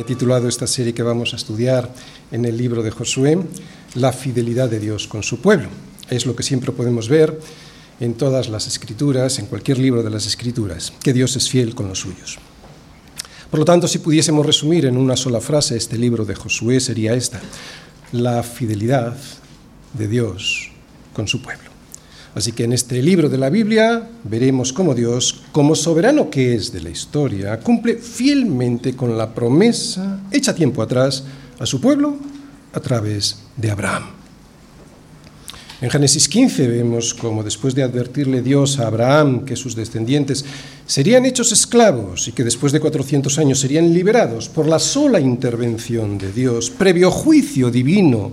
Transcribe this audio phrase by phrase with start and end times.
[0.00, 1.92] He titulado esta serie que vamos a estudiar
[2.32, 3.38] en el libro de Josué,
[3.94, 5.68] La fidelidad de Dios con su pueblo.
[6.08, 7.38] Es lo que siempre podemos ver
[8.00, 11.86] en todas las escrituras, en cualquier libro de las escrituras, que Dios es fiel con
[11.86, 12.38] los suyos.
[13.50, 17.12] Por lo tanto, si pudiésemos resumir en una sola frase este libro de Josué, sería
[17.12, 17.38] esta,
[18.12, 19.18] la fidelidad
[19.92, 20.70] de Dios
[21.12, 21.69] con su pueblo.
[22.34, 26.72] Así que en este libro de la Biblia veremos cómo Dios, como soberano que es
[26.72, 31.24] de la historia, cumple fielmente con la promesa hecha tiempo atrás
[31.58, 32.16] a su pueblo
[32.72, 34.20] a través de Abraham.
[35.80, 40.44] En Génesis 15 vemos cómo después de advertirle Dios a Abraham que sus descendientes
[40.86, 46.18] serían hechos esclavos y que después de 400 años serían liberados por la sola intervención
[46.18, 48.30] de Dios, previo juicio divino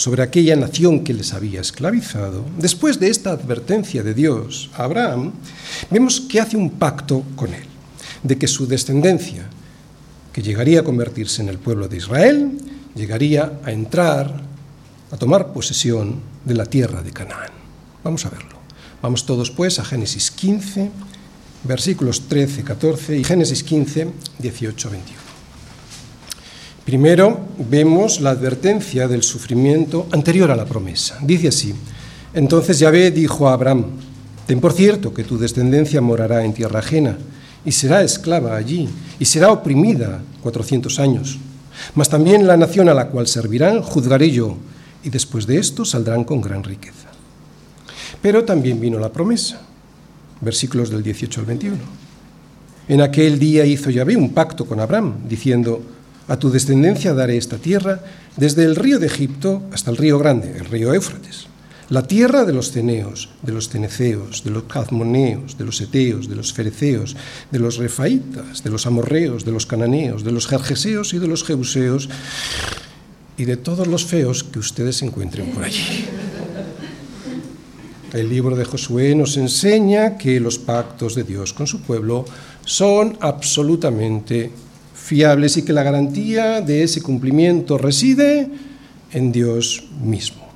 [0.00, 5.32] sobre aquella nación que les había esclavizado, después de esta advertencia de Dios a Abraham,
[5.90, 7.64] vemos que hace un pacto con él,
[8.22, 9.44] de que su descendencia,
[10.32, 12.56] que llegaría a convertirse en el pueblo de Israel,
[12.94, 14.40] llegaría a entrar,
[15.10, 17.52] a tomar posesión de la tierra de Canaán.
[18.02, 18.56] Vamos a verlo.
[19.02, 20.90] Vamos todos pues a Génesis 15,
[21.64, 25.29] versículos 13, 14 y Génesis 15, 18, 21.
[26.90, 31.18] Primero vemos la advertencia del sufrimiento anterior a la promesa.
[31.22, 31.72] Dice así,
[32.34, 33.84] entonces Yahvé dijo a Abraham,
[34.44, 37.16] ten por cierto que tu descendencia morará en tierra ajena
[37.64, 38.88] y será esclava allí
[39.20, 41.38] y será oprimida cuatrocientos años.
[41.94, 44.56] Mas también la nación a la cual servirán juzgaré yo
[45.04, 47.06] y después de esto saldrán con gran riqueza.
[48.20, 49.60] Pero también vino la promesa,
[50.40, 51.76] versículos del 18 al 21.
[52.88, 55.80] En aquel día hizo Yahvé un pacto con Abraham, diciendo,
[56.30, 58.06] a tu descendencia daré esta tierra,
[58.38, 61.50] desde el río de Egipto hasta el río grande, el río Éufrates,
[61.88, 66.36] la tierra de los ceneos, de los teneceos, de los cazmoneos, de los eteos, de
[66.36, 67.16] los fereceos,
[67.50, 71.42] de los refaitas, de los amorreos, de los cananeos, de los jerjeseos y de los
[71.42, 72.08] jebuseos,
[73.36, 76.04] y de todos los feos que ustedes encuentren por allí.
[78.12, 82.24] El libro de Josué nos enseña que los pactos de Dios con su pueblo
[82.64, 84.52] son absolutamente
[85.02, 88.48] fiables y que la garantía de ese cumplimiento reside
[89.12, 90.48] en Dios mismo.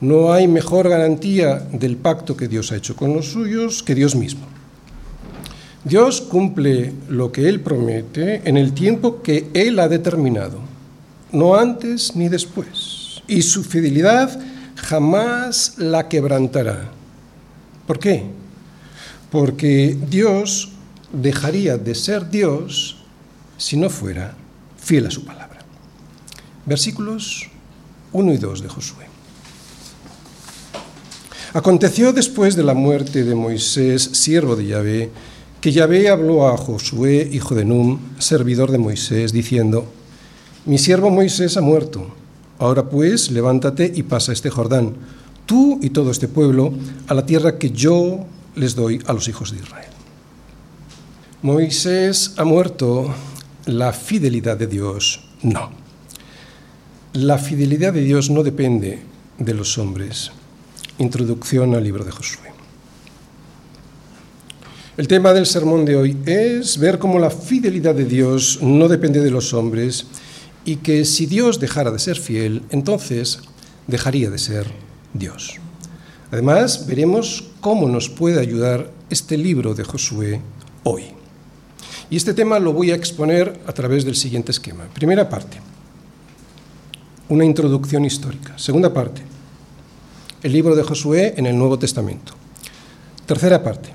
[0.00, 4.16] No hay mejor garantía del pacto que Dios ha hecho con los suyos que Dios
[4.16, 4.46] mismo.
[5.84, 10.58] Dios cumple lo que Él promete en el tiempo que Él ha determinado,
[11.32, 13.22] no antes ni después.
[13.28, 14.38] Y su fidelidad
[14.74, 16.90] jamás la quebrantará.
[17.86, 18.24] ¿Por qué?
[19.30, 20.70] Porque Dios
[21.12, 22.99] dejaría de ser Dios
[23.60, 24.34] si no fuera
[24.78, 25.58] fiel a su palabra.
[26.64, 27.46] Versículos
[28.12, 29.04] 1 y 2 de Josué.
[31.52, 35.10] Aconteció después de la muerte de Moisés, siervo de Yahvé,
[35.60, 39.84] que Yahvé habló a Josué, hijo de Num, servidor de Moisés, diciendo,
[40.64, 42.14] Mi siervo Moisés ha muerto.
[42.58, 44.94] Ahora pues, levántate y pasa este Jordán,
[45.44, 46.72] tú y todo este pueblo,
[47.08, 49.90] a la tierra que yo les doy a los hijos de Israel.
[51.42, 53.14] Moisés ha muerto
[53.66, 55.70] la fidelidad de Dios no.
[57.12, 59.02] La fidelidad de Dios no depende
[59.38, 60.30] de los hombres.
[60.98, 62.50] Introducción al libro de Josué.
[64.96, 69.20] El tema del sermón de hoy es ver cómo la fidelidad de Dios no depende
[69.20, 70.06] de los hombres
[70.64, 73.40] y que si Dios dejara de ser fiel, entonces
[73.86, 74.66] dejaría de ser
[75.14, 75.54] Dios.
[76.30, 80.40] Además, veremos cómo nos puede ayudar este libro de Josué
[80.84, 81.19] hoy.
[82.10, 84.84] Y este tema lo voy a exponer a través del siguiente esquema.
[84.92, 85.58] Primera parte,
[87.28, 88.58] una introducción histórica.
[88.58, 89.22] Segunda parte,
[90.42, 92.32] el libro de Josué en el Nuevo Testamento.
[93.26, 93.90] Tercera parte,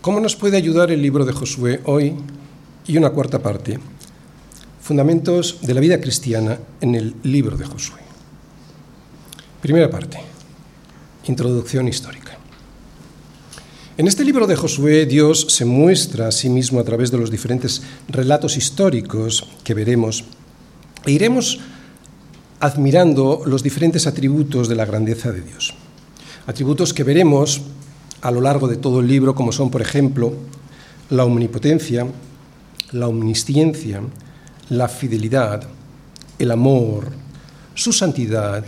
[0.00, 2.14] ¿cómo nos puede ayudar el libro de Josué hoy?
[2.86, 3.78] Y una cuarta parte,
[4.80, 8.00] fundamentos de la vida cristiana en el libro de Josué.
[9.60, 10.18] Primera parte,
[11.26, 12.23] introducción histórica.
[13.96, 17.30] En este libro de Josué Dios se muestra a sí mismo a través de los
[17.30, 20.24] diferentes relatos históricos que veremos
[21.06, 21.60] e iremos
[22.58, 25.74] admirando los diferentes atributos de la grandeza de Dios.
[26.48, 27.62] Atributos que veremos
[28.20, 30.34] a lo largo de todo el libro, como son, por ejemplo,
[31.10, 32.04] la omnipotencia,
[32.90, 34.02] la omnisciencia,
[34.70, 35.68] la fidelidad,
[36.40, 37.12] el amor,
[37.76, 38.64] su santidad,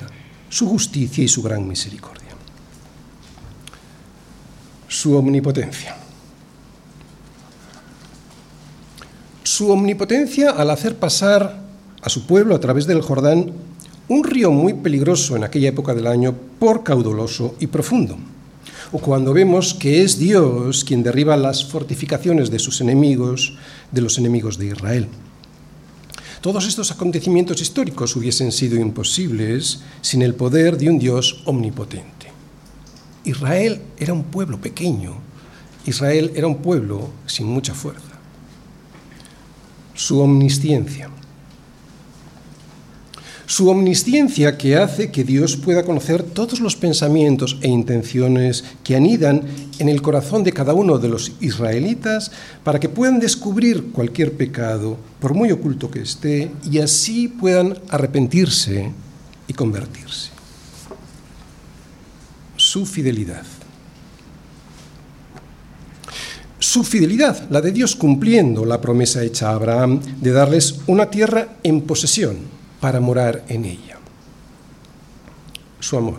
[0.49, 2.27] su justicia y su gran misericordia
[4.97, 5.95] su omnipotencia.
[9.45, 11.61] Su omnipotencia al hacer pasar
[12.01, 13.53] a su pueblo a través del Jordán
[14.09, 18.17] un río muy peligroso en aquella época del año por caudaloso y profundo.
[18.91, 23.53] O cuando vemos que es Dios quien derriba las fortificaciones de sus enemigos,
[23.93, 25.09] de los enemigos de Israel.
[26.41, 32.16] Todos estos acontecimientos históricos hubiesen sido imposibles sin el poder de un Dios omnipotente.
[33.27, 35.15] Israel era un pueblo pequeño,
[35.85, 38.03] Israel era un pueblo sin mucha fuerza.
[39.95, 41.11] Su omnisciencia,
[43.47, 49.43] su omnisciencia que hace que Dios pueda conocer todos los pensamientos e intenciones que anidan
[49.79, 52.31] en el corazón de cada uno de los israelitas
[52.63, 58.91] para que puedan descubrir cualquier pecado, por muy oculto que esté, y así puedan arrepentirse
[59.49, 60.36] y convertirse.
[62.67, 63.45] Su fidelidad.
[66.59, 71.59] Su fidelidad, la de Dios cumpliendo la promesa hecha a Abraham de darles una tierra
[71.63, 72.39] en posesión
[72.81, 73.99] para morar en ella.
[75.79, 76.19] Su amor.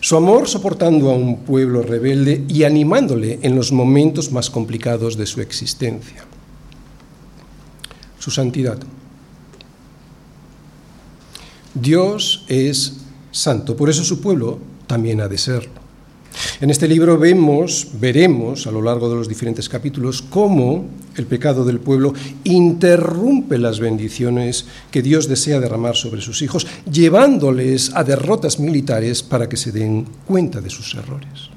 [0.00, 5.24] Su amor soportando a un pueblo rebelde y animándole en los momentos más complicados de
[5.24, 6.26] su existencia.
[8.18, 8.78] Su santidad.
[11.74, 12.98] Dios es
[13.32, 15.82] santo, por eso su pueblo también ha de serlo.
[16.60, 20.86] En este libro vemos, veremos a lo largo de los diferentes capítulos cómo
[21.16, 22.14] el pecado del pueblo
[22.44, 29.48] interrumpe las bendiciones que Dios desea derramar sobre sus hijos, llevándoles a derrotas militares para
[29.48, 31.50] que se den cuenta de sus errores.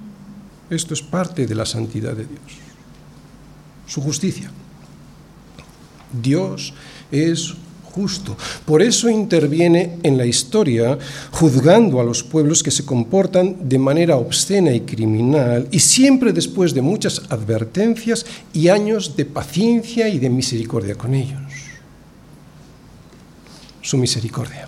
[0.69, 2.41] Esto es parte de la santidad de Dios.
[3.85, 4.51] Su justicia.
[6.21, 6.73] Dios
[7.11, 7.53] es
[7.95, 8.35] justo.
[8.65, 10.97] Por eso interviene en la historia
[11.31, 16.73] juzgando a los pueblos que se comportan de manera obscena y criminal y siempre después
[16.73, 21.39] de muchas advertencias y años de paciencia y de misericordia con ellos.
[23.81, 24.67] Su misericordia.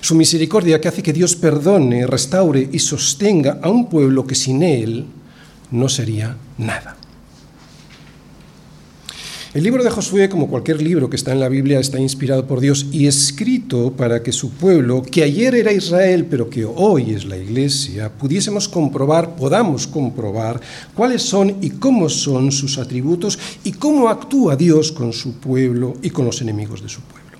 [0.00, 4.62] Su misericordia que hace que Dios perdone, restaure y sostenga a un pueblo que sin
[4.62, 5.06] Él
[5.72, 6.99] no sería nada.
[9.52, 12.60] El libro de Josué, como cualquier libro que está en la Biblia, está inspirado por
[12.60, 17.24] Dios y escrito para que su pueblo, que ayer era Israel, pero que hoy es
[17.24, 20.60] la Iglesia, pudiésemos comprobar, podamos comprobar
[20.94, 26.10] cuáles son y cómo son sus atributos y cómo actúa Dios con su pueblo y
[26.10, 27.36] con los enemigos de su pueblo.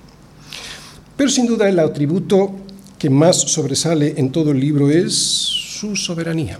[1.15, 2.51] Pero sin duda el atributo
[2.99, 6.59] que más sobresale en todo el libro es su soberanía.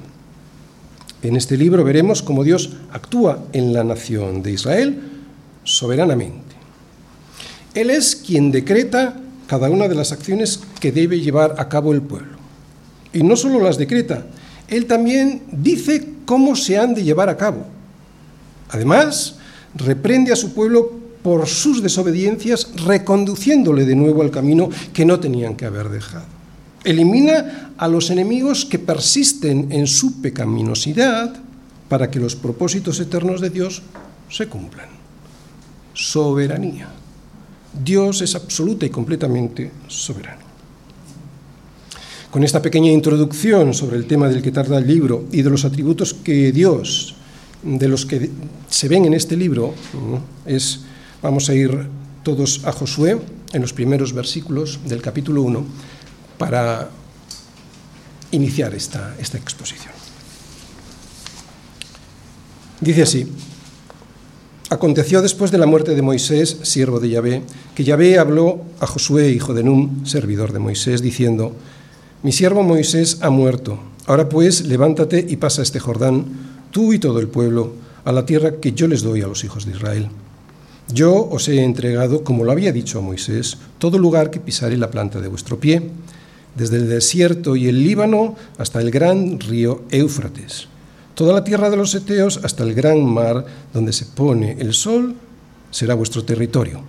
[1.22, 5.11] En este libro veremos cómo Dios actúa en la nación de Israel,
[5.64, 6.56] soberanamente.
[7.74, 9.16] Él es quien decreta
[9.48, 12.38] cada una de las acciones que debe llevar a cabo el pueblo.
[13.14, 14.26] Y no solo las decreta,
[14.68, 17.66] Él también dice cómo se han de llevar a cabo.
[18.70, 19.36] Además,
[19.76, 25.56] reprende a su pueblo por sus desobediencias, reconduciéndole de nuevo al camino que no tenían
[25.56, 26.26] que haber dejado.
[26.84, 31.36] Elimina a los enemigos que persisten en su pecaminosidad
[31.90, 33.84] para que los propósitos eternos de Dios
[34.30, 35.01] se cumplan
[35.94, 36.90] soberanía.
[37.74, 40.42] Dios es absoluta y completamente soberano.
[42.30, 45.66] Con esta pequeña introducción sobre el tema del que tarda el libro y de los
[45.66, 47.16] atributos que Dios,
[47.62, 48.30] de los que
[48.70, 49.74] se ven en este libro,
[50.46, 50.82] es,
[51.22, 51.88] vamos a ir
[52.24, 53.20] todos a Josué
[53.52, 55.66] en los primeros versículos del capítulo 1
[56.38, 56.90] para
[58.32, 59.94] iniciar esta, esta exposición.
[62.80, 63.28] Dice así,
[64.72, 67.42] Aconteció después de la muerte de Moisés, siervo de Yahvé,
[67.76, 71.52] que Yahvé habló a Josué, hijo de Num, servidor de Moisés, diciendo,
[72.24, 73.80] Mi siervo Moisés ha muerto.
[74.06, 76.24] Ahora pues, levántate y pasa este Jordán,
[76.72, 77.74] tú y todo el pueblo,
[78.06, 80.08] a la tierra que yo les doy a los hijos de Israel.
[80.88, 84.90] Yo os he entregado, como lo había dicho a Moisés, todo lugar que pisare la
[84.90, 85.82] planta de vuestro pie,
[86.56, 90.71] desde el desierto y el Líbano hasta el gran río Éufrates
[91.22, 95.14] Toda la tierra de los Eteos hasta el gran mar donde se pone el sol
[95.70, 96.82] será vuestro territorio.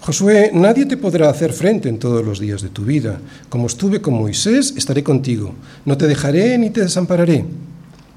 [0.00, 3.18] Josué, nadie te podrá hacer frente en todos los días de tu vida.
[3.48, 5.54] Como estuve con Moisés, estaré contigo.
[5.84, 7.44] No te dejaré ni te desampararé.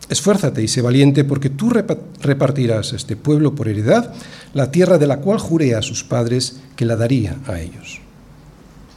[0.09, 4.13] Esfuérzate y sé valiente, porque tú repartirás a este pueblo por heredad
[4.53, 7.99] la tierra de la cual juré a sus padres que la daría a ellos.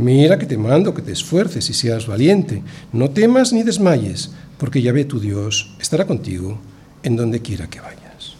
[0.00, 2.62] Mira que te mando que te esfuerces y seas valiente.
[2.90, 6.58] No temas ni desmayes, porque Yahvé tu Dios estará contigo
[7.02, 8.32] en donde quiera que vayas.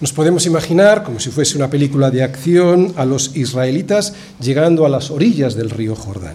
[0.00, 4.88] Nos podemos imaginar, como si fuese una película de acción, a los israelitas llegando a
[4.88, 6.34] las orillas del río Jordán.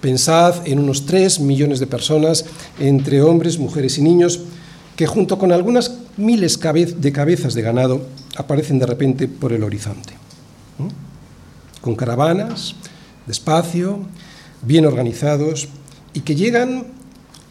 [0.00, 2.46] Pensad en unos tres millones de personas,
[2.78, 4.40] entre hombres, mujeres y niños,
[4.96, 8.06] que junto con algunas miles de cabezas de ganado
[8.38, 10.23] aparecen de repente por el horizonte.
[11.80, 12.74] Con caravanas,
[13.26, 14.00] despacio,
[14.62, 15.68] bien organizados,
[16.12, 16.86] y que llegan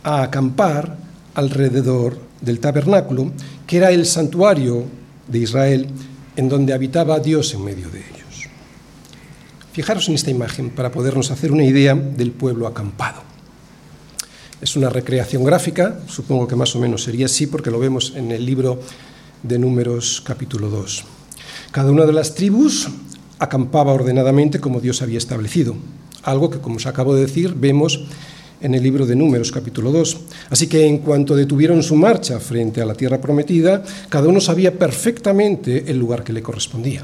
[0.04, 0.98] a acampar
[1.36, 3.32] alrededor del tabernáculo,
[3.68, 4.86] que era el santuario
[5.28, 5.88] de Israel
[6.36, 8.50] en donde habitaba Dios en medio de ellos.
[9.72, 13.22] Fijaros en esta imagen para podernos hacer una idea del pueblo acampado.
[14.62, 18.32] Es una recreación gráfica, supongo que más o menos sería así porque lo vemos en
[18.32, 18.80] el libro
[19.42, 21.04] de Números capítulo 2.
[21.72, 22.88] Cada una de las tribus
[23.44, 25.76] acampaba ordenadamente como Dios había establecido,
[26.24, 28.06] algo que, como os acabo de decir, vemos
[28.62, 30.18] en el libro de Números capítulo 2.
[30.50, 34.80] Así que en cuanto detuvieron su marcha frente a la tierra prometida, cada uno sabía
[34.80, 37.04] perfectamente el lugar que le correspondía.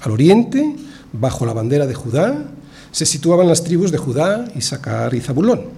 [0.00, 0.74] Al oriente,
[1.12, 2.48] bajo la bandera de Judá,
[2.90, 5.68] se situaban las tribus de Judá, Isaacar y Zabulón.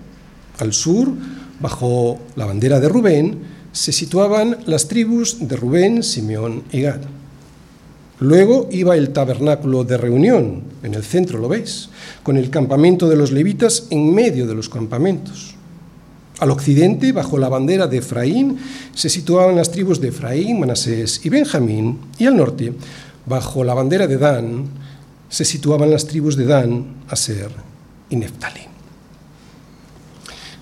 [0.58, 1.10] Al sur,
[1.58, 3.38] bajo la bandera de Rubén,
[3.72, 7.00] se situaban las tribus de Rubén, Simeón y Gad.
[8.20, 11.88] Luego iba el tabernáculo de reunión, en el centro lo veis,
[12.22, 15.56] con el campamento de los levitas en medio de los campamentos.
[16.38, 18.58] Al occidente, bajo la bandera de Efraín,
[18.94, 22.72] se situaban las tribus de Efraín, Manasés y Benjamín, y al norte,
[23.26, 24.66] bajo la bandera de Dan,
[25.28, 27.50] se situaban las tribus de Dan, Aser
[28.10, 28.73] y Neftalí.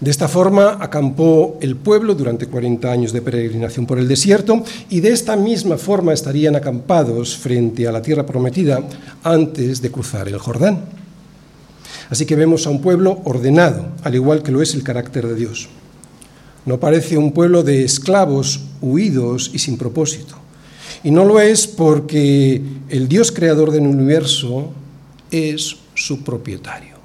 [0.02, 4.98] De esta forma acampó el pueblo durante 40 años de peregrinación por el desierto y
[4.98, 8.82] de esta misma forma estarían acampados frente a la tierra prometida
[9.22, 10.86] antes de cruzar el Jordán.
[12.10, 15.36] Así que vemos a un pueblo ordenado, al igual que lo es el carácter de
[15.36, 15.68] Dios.
[16.66, 20.34] No parece un pueblo de esclavos huidos y sin propósito.
[21.04, 24.72] Y no lo es porque el Dios creador del universo
[25.30, 26.96] es su propietario.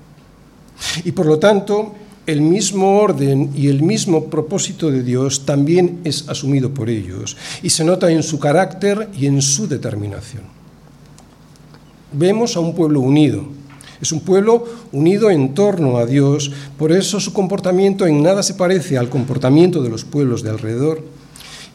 [1.03, 1.93] Y por lo tanto,
[2.27, 7.69] el mismo orden y el mismo propósito de Dios también es asumido por ellos y
[7.69, 10.43] se nota en su carácter y en su determinación.
[12.11, 13.45] Vemos a un pueblo unido.
[14.01, 18.53] Es un pueblo unido en torno a Dios, por eso su comportamiento en nada se
[18.53, 21.03] parece al comportamiento de los pueblos de alrededor.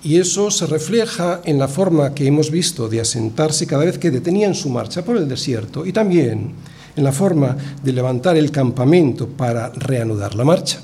[0.05, 4.11] Y eso se refleja en la forma que hemos visto de asentarse cada vez que
[4.11, 6.53] detenían su marcha por el desierto y también
[6.97, 10.81] en la forma de levantar el campamento para reanudar la marcha.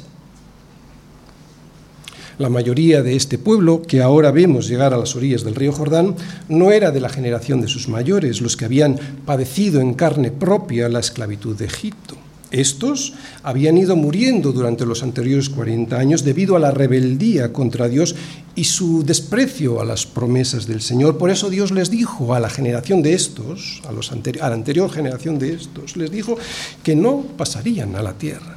[2.38, 6.14] La mayoría de este pueblo, que ahora vemos llegar a las orillas del río Jordán,
[6.48, 8.96] no era de la generación de sus mayores, los que habían
[9.26, 12.16] padecido en carne propia la esclavitud de Egipto.
[12.50, 13.12] Estos
[13.42, 18.14] habían ido muriendo durante los anteriores 40 años debido a la rebeldía contra Dios
[18.54, 21.18] y su desprecio a las promesas del Señor.
[21.18, 25.52] Por eso Dios les dijo a la generación de estos, a, la anterior generación de
[25.52, 26.38] estos, les dijo
[26.82, 28.56] que no pasarían a la tierra.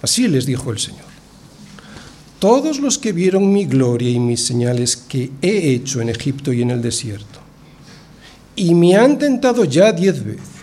[0.00, 1.14] Así les dijo el Señor.
[2.38, 6.62] Todos los que vieron mi gloria y mis señales que he hecho en Egipto y
[6.62, 7.40] en el desierto,
[8.54, 10.53] y me han tentado ya diez veces,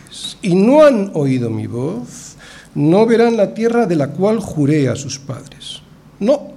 [0.42, 2.36] y no han oído mi voz,
[2.76, 5.82] no verán la tierra de la cual juré a sus padres.
[6.20, 6.52] No,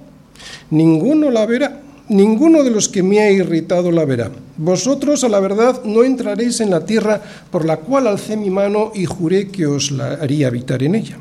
[0.69, 4.31] ninguno la verá, ninguno de los que me ha irritado la verá.
[4.57, 8.91] Vosotros a la verdad no entraréis en la tierra por la cual alcé mi mano
[8.93, 11.17] y juré que os la haría habitar en ella,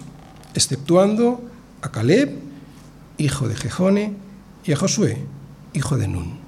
[0.54, 1.40] exceptuando
[1.82, 2.30] a Caleb,
[3.18, 4.12] hijo de Jejone,
[4.64, 5.18] y a Josué,
[5.74, 6.43] hijo de Nun.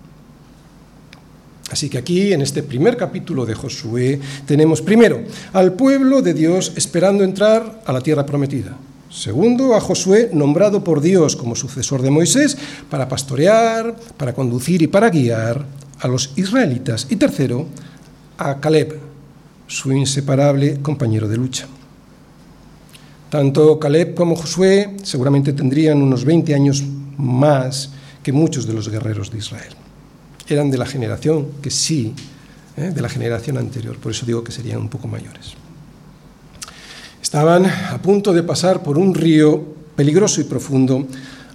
[1.70, 6.72] Así que aquí, en este primer capítulo de Josué, tenemos primero al pueblo de Dios
[6.76, 8.76] esperando entrar a la tierra prometida.
[9.10, 12.56] Segundo, a Josué nombrado por Dios como sucesor de Moisés
[12.88, 15.64] para pastorear, para conducir y para guiar
[15.98, 17.08] a los israelitas.
[17.10, 17.66] Y tercero,
[18.38, 19.00] a Caleb,
[19.66, 21.66] su inseparable compañero de lucha.
[23.28, 26.84] Tanto Caleb como Josué seguramente tendrían unos 20 años
[27.16, 27.90] más
[28.22, 29.85] que muchos de los guerreros de Israel
[30.48, 32.14] eran de la generación que sí,
[32.76, 32.92] ¿eh?
[32.94, 35.54] de la generación anterior, por eso digo que serían un poco mayores.
[37.22, 41.06] Estaban a punto de pasar por un río peligroso y profundo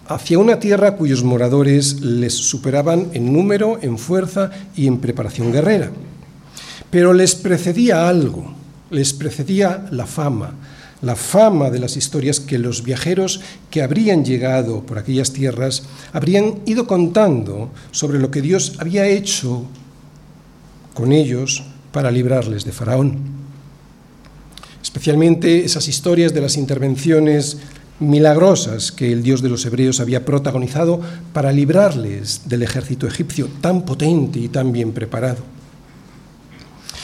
[0.08, 5.92] hacia una tierra cuyos moradores les superaban en número, en fuerza y en preparación guerrera.
[6.90, 8.54] Pero les precedía algo,
[8.90, 10.54] les precedía la fama,
[11.01, 16.60] la fama de las historias que los viajeros que habrían llegado por aquellas tierras habrían
[16.65, 19.65] ido contando sobre lo que Dios había hecho
[20.93, 23.17] con ellos para librarles de Faraón.
[24.81, 27.58] Especialmente esas historias de las intervenciones
[28.00, 31.00] milagrosas que el Dios de los hebreos había protagonizado
[31.34, 35.61] para librarles del ejército egipcio tan potente y tan bien preparado.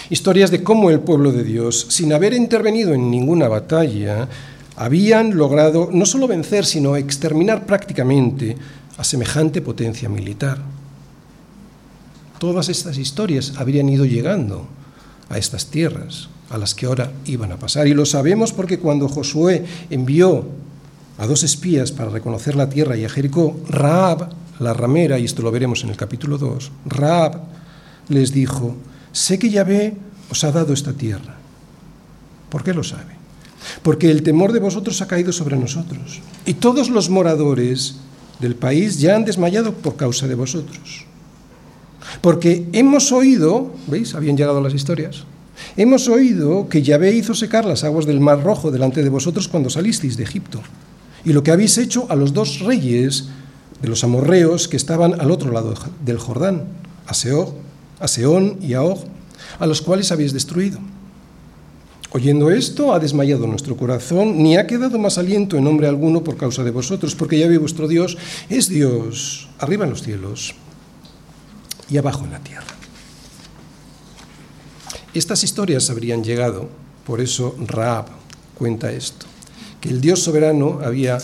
[0.09, 4.29] Historias de cómo el pueblo de Dios, sin haber intervenido en ninguna batalla,
[4.77, 8.55] habían logrado no solo vencer, sino exterminar prácticamente
[8.97, 10.59] a semejante potencia militar.
[12.39, 14.67] Todas estas historias habrían ido llegando
[15.29, 17.87] a estas tierras a las que ahora iban a pasar.
[17.87, 20.47] Y lo sabemos porque cuando Josué envió
[21.17, 25.41] a dos espías para reconocer la tierra y a Jericó, Raab, la ramera, y esto
[25.41, 27.41] lo veremos en el capítulo 2, Raab
[28.09, 28.75] les dijo,
[29.17, 29.97] sé que Yahvé
[30.29, 31.35] os ha dado esta tierra.
[32.49, 33.17] ¿Por qué lo sabe?
[33.81, 37.95] Porque el temor de vosotros ha caído sobre nosotros, y todos los moradores
[38.39, 41.05] del país ya han desmayado por causa de vosotros.
[42.21, 44.13] Porque hemos oído, ¿veis?
[44.13, 45.25] Habían llegado las historias.
[45.75, 49.71] Hemos oído que Yahvé hizo secar las aguas del Mar Rojo delante de vosotros cuando
[49.71, 50.61] salisteis de Egipto
[51.25, 53.29] y lo que habéis hecho a los dos reyes
[53.81, 55.73] de los amorreos que estaban al otro lado
[56.05, 56.65] del Jordán,
[57.07, 57.13] a,
[58.05, 58.99] Seón y a Og,
[59.57, 60.77] a los cuales habéis destruido.
[62.11, 66.37] Oyendo esto, ha desmayado nuestro corazón, ni ha quedado más aliento en hombre alguno por
[66.37, 68.17] causa de vosotros, porque ya ve vuestro Dios
[68.49, 70.55] es Dios arriba en los cielos
[71.89, 72.67] y abajo en la tierra.
[75.13, 76.69] Estas historias habrían llegado,
[77.05, 78.05] por eso Raab
[78.55, 79.25] cuenta esto
[79.81, 81.19] que el Dios soberano había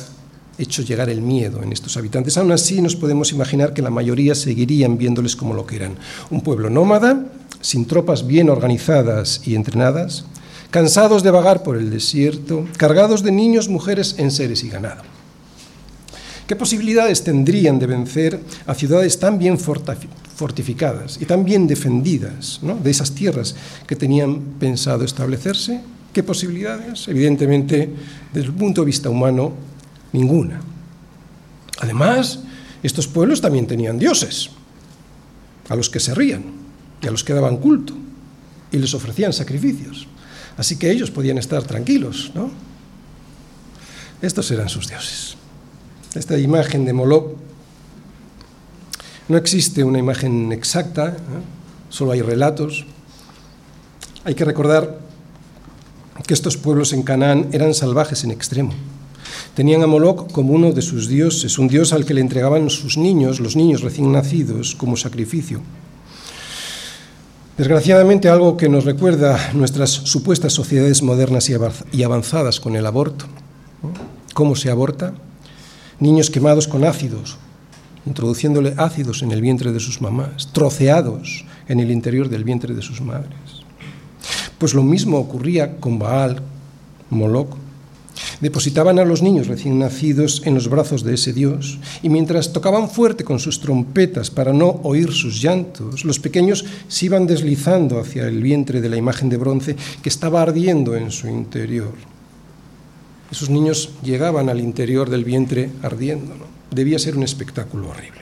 [0.57, 2.38] hecho llegar el miedo en estos habitantes.
[2.38, 5.95] Aún así nos podemos imaginar que la mayoría seguirían viéndoles como lo que eran.
[6.29, 7.25] Un pueblo nómada,
[7.62, 10.25] sin tropas bien organizadas y entrenadas,
[10.69, 15.03] cansados de vagar por el desierto, cargados de niños, mujeres, enseres y ganado.
[16.48, 22.91] ¿Qué posibilidades tendrían de vencer a ciudades tan bien fortificadas y tan bien defendidas de
[22.91, 23.56] esas tierras
[23.88, 25.80] que tenían pensado establecerse?
[26.12, 27.08] ¿Qué posibilidades?
[27.08, 27.89] Evidentemente,
[28.34, 29.54] desde el punto de vista humano,
[30.13, 30.62] ninguna.
[31.82, 32.39] Además,
[32.82, 34.52] estos pueblos también tenían dioses,
[35.69, 36.43] a los que se rían
[37.02, 37.93] y a los que daban culto
[38.71, 40.08] y les ofrecían sacrificios.
[40.58, 42.52] Así que ellos podían estar tranquilos, ¿no?
[44.21, 45.36] Estos eran sus dioses.
[46.15, 47.38] Esta imagen de Moloch
[49.28, 51.17] no existe una imagen exacta,
[51.89, 52.86] solo hay relatos.
[54.23, 54.99] Hay que recordar
[56.28, 58.73] que estos pueblos en Canaán eran salvajes en extremo.
[59.55, 62.97] Tenían a Moloch como uno de sus dioses, un dios al que le entregaban sus
[62.97, 65.62] niños, los niños recién nacidos, como sacrificio.
[67.57, 71.51] Desgraciadamente, algo que nos recuerda nuestras supuestas sociedades modernas
[71.91, 73.25] y avanzadas con el aborto.
[74.33, 75.13] ¿Cómo se aborta?
[75.99, 77.38] Niños quemados con ácidos,
[78.07, 82.81] introduciéndole ácidos en el vientre de sus mamás, troceados en el interior del vientre de
[82.81, 83.63] sus madres.
[84.57, 86.41] Pues lo mismo ocurría con Baal,
[87.12, 87.62] Moloch.
[88.41, 92.89] Depositaban a los niños recién nacidos en los brazos de ese dios y mientras tocaban
[92.89, 98.28] fuerte con sus trompetas para no oír sus llantos, los pequeños se iban deslizando hacia
[98.28, 101.93] el vientre de la imagen de bronce que estaba ardiendo en su interior.
[103.32, 106.36] Esos niños llegaban al interior del vientre ardiendo.
[106.69, 108.21] Debía ser un espectáculo horrible.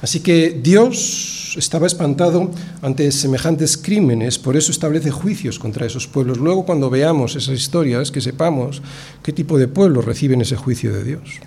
[0.00, 6.38] Así que Dios estaba espantado ante semejantes crímenes, por eso establece juicios contra esos pueblos.
[6.38, 8.82] Luego, cuando veamos esas historias, que sepamos
[9.22, 11.40] qué tipo de pueblos reciben ese juicio de Dios.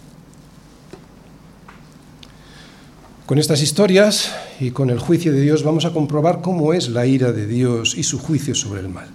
[3.25, 7.07] Con estas historias y con el juicio de Dios vamos a comprobar cómo es la
[7.07, 9.07] ira de Dios y su juicio sobre el mal.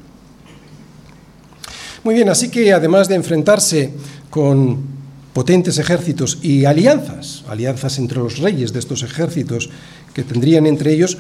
[2.03, 3.93] Muy bien, así que además de enfrentarse
[4.29, 4.79] con
[5.33, 9.71] potentes ejércitos y alianzas, alianzas entre los reyes de estos ejércitos
[10.15, 11.17] que tendrían entre ellos,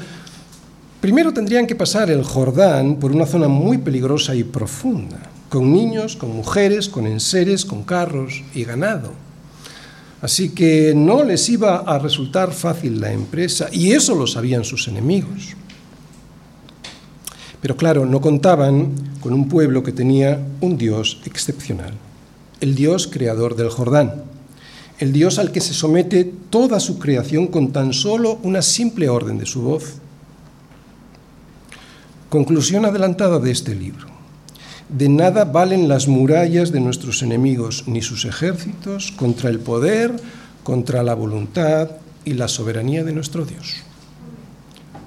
[1.00, 6.16] primero tendrían que pasar el Jordán por una zona muy peligrosa y profunda, con niños,
[6.16, 9.12] con mujeres, con enseres, con carros y ganado.
[10.22, 14.86] Así que no les iba a resultar fácil la empresa, y eso lo sabían sus
[14.88, 15.56] enemigos.
[17.62, 21.92] Pero claro, no contaban con un pueblo que tenía un Dios excepcional,
[22.60, 24.24] el Dios creador del Jordán
[25.00, 29.38] el Dios al que se somete toda su creación con tan solo una simple orden
[29.38, 29.94] de su voz.
[32.28, 34.06] Conclusión adelantada de este libro.
[34.90, 40.14] De nada valen las murallas de nuestros enemigos, ni sus ejércitos, contra el poder,
[40.62, 41.90] contra la voluntad
[42.26, 43.76] y la soberanía de nuestro Dios.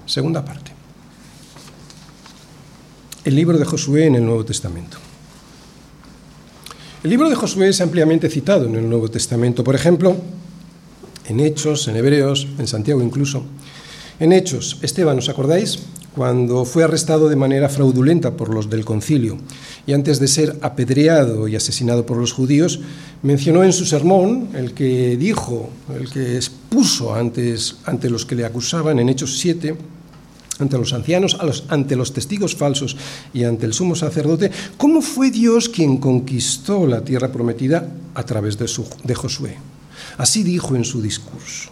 [0.08, 0.71] Segunda parte.
[3.23, 5.02] El libro de Josué en el Nuevo Testamento.
[7.03, 10.15] El libro de Josué es ampliamente citado en el Nuevo Testamento, por ejemplo,
[11.27, 13.43] en Hechos, en Hebreos, en Santiago incluso.
[14.21, 15.79] En Hechos, Esteban, ¿os acordáis?
[16.15, 19.37] cuando fue arrestado de manera fraudulenta por los del concilio
[19.87, 22.79] y antes de ser apedreado y asesinado por los judíos,
[23.23, 28.45] mencionó en su sermón, el que dijo, el que expuso antes, ante los que le
[28.45, 29.75] acusaban en Hechos 7,
[30.59, 31.37] ante los ancianos,
[31.69, 32.95] ante los testigos falsos
[33.33, 38.57] y ante el sumo sacerdote, cómo fue Dios quien conquistó la tierra prometida a través
[38.57, 39.57] de, Josué.
[40.17, 41.71] Así dijo en su discurso,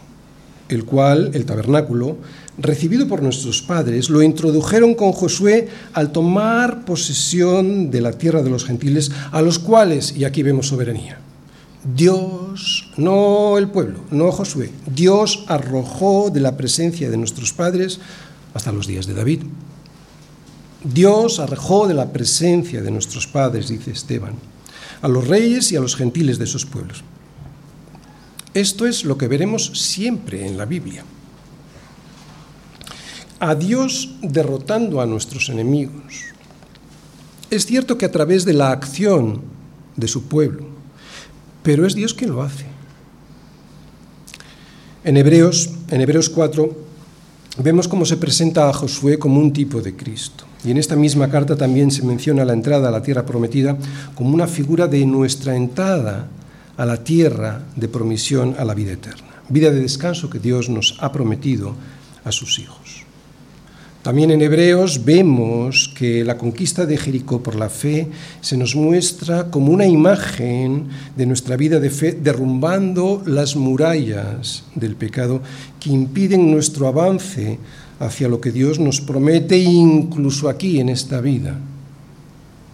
[0.70, 2.18] el cual, el tabernáculo,
[2.58, 8.50] recibido por nuestros padres, lo introdujeron con Josué al tomar posesión de la tierra de
[8.50, 11.20] los gentiles, a los cuales, y aquí vemos soberanía,
[11.96, 18.00] Dios, no el pueblo, no Josué, Dios arrojó de la presencia de nuestros padres
[18.54, 19.44] hasta los días de David.
[20.84, 24.34] Dios arrojó de la presencia de nuestros padres, dice Esteban,
[25.02, 27.04] a los reyes y a los gentiles de esos pueblos.
[28.54, 31.06] Esto es lo que veremos siempre en la Biblia
[33.42, 36.26] a Dios derrotando a nuestros enemigos.
[37.50, 39.42] Es cierto que a través de la acción
[39.96, 40.68] de su pueblo,
[41.64, 42.66] pero es Dios quien lo hace.
[45.04, 46.91] En Hebreos, en Hebreos 4
[47.58, 50.46] vemos cómo se presenta a Josué como un tipo de Cristo.
[50.64, 53.78] Y en esta misma carta también se menciona la entrada a la tierra prometida
[54.16, 56.28] como una figura de nuestra entrada
[56.78, 60.98] a la tierra de promisión a la vida eterna, vida de descanso que Dios nos
[61.00, 61.76] ha prometido
[62.24, 62.81] a sus hijos.
[64.04, 68.08] También en Hebreos vemos que la conquista de Jericó por la fe
[68.42, 74.96] se nos muestra como una imagen de nuestra vida de fe, derrumbando las murallas del
[74.96, 75.42] pecado
[75.80, 77.60] que impiden nuestro avance
[78.00, 81.60] hacia lo que Dios nos promete, incluso aquí en esta vida.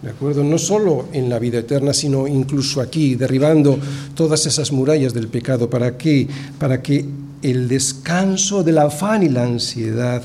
[0.00, 0.42] ¿De acuerdo?
[0.44, 3.78] No solo en la vida eterna, sino incluso aquí, derribando
[4.14, 5.68] todas esas murallas del pecado.
[5.68, 6.26] ¿Para qué?
[6.58, 7.04] Para que
[7.42, 10.22] el descanso del afán y la ansiedad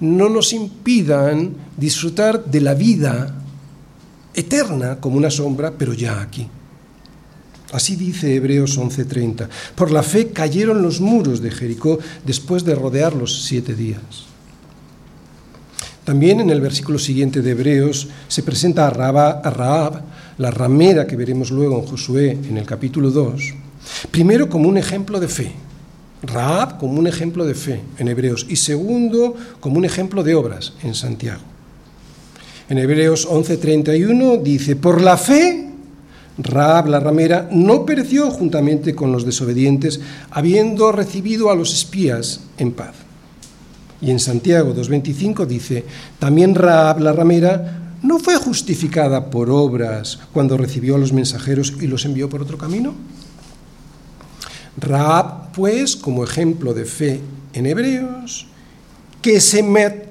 [0.00, 3.36] no nos impidan disfrutar de la vida
[4.34, 6.48] eterna como una sombra, pero ya aquí.
[7.72, 9.48] Así dice Hebreos 11:30.
[9.74, 14.30] Por la fe cayeron los muros de Jericó después de rodearlos siete días.
[16.04, 20.02] También en el versículo siguiente de Hebreos se presenta a Raab,
[20.38, 23.54] la ramera que veremos luego en Josué en el capítulo 2,
[24.10, 25.52] primero como un ejemplo de fe,
[26.22, 30.74] Raab como un ejemplo de fe en Hebreos y segundo como un ejemplo de obras
[30.82, 31.42] en Santiago.
[32.68, 35.70] En Hebreos 11:31 dice, por la fe,
[36.38, 42.72] Raab la ramera no pereció juntamente con los desobedientes, habiendo recibido a los espías en
[42.72, 42.94] paz.
[44.00, 45.84] Y en Santiago 2:25 dice,
[46.18, 51.86] también Raab la ramera no fue justificada por obras cuando recibió a los mensajeros y
[51.86, 52.94] los envió por otro camino.
[54.78, 57.20] Raab, pues, como ejemplo de fe
[57.52, 58.46] en Hebreos,
[59.20, 59.62] que se,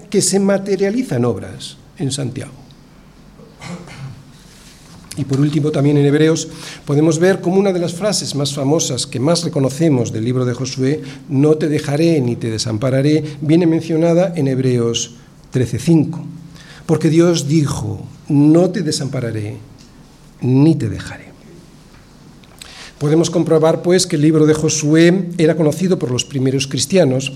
[0.08, 2.54] que se materializa en obras en Santiago.
[5.18, 6.48] Y por último, también en Hebreos
[6.86, 10.54] podemos ver como una de las frases más famosas que más reconocemos del libro de
[10.54, 15.16] Josué, no te dejaré ni te desampararé, viene mencionada en Hebreos
[15.52, 16.20] 13:5.
[16.86, 19.58] Porque Dios dijo, no te desampararé
[20.42, 21.29] ni te dejaré.
[23.00, 27.32] Podemos comprobar, pues, que el libro de Josué era conocido por los primeros cristianos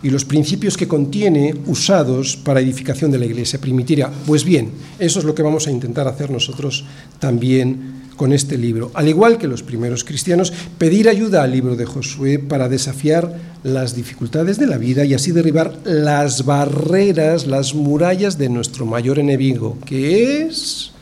[0.00, 4.12] y los principios que contiene usados para edificación de la iglesia primitiva.
[4.28, 6.84] Pues bien, eso es lo que vamos a intentar hacer nosotros
[7.18, 8.92] también con este libro.
[8.94, 13.96] Al igual que los primeros cristianos, pedir ayuda al libro de Josué para desafiar las
[13.96, 19.78] dificultades de la vida y así derribar las barreras, las murallas de nuestro mayor enemigo,
[19.84, 20.92] que es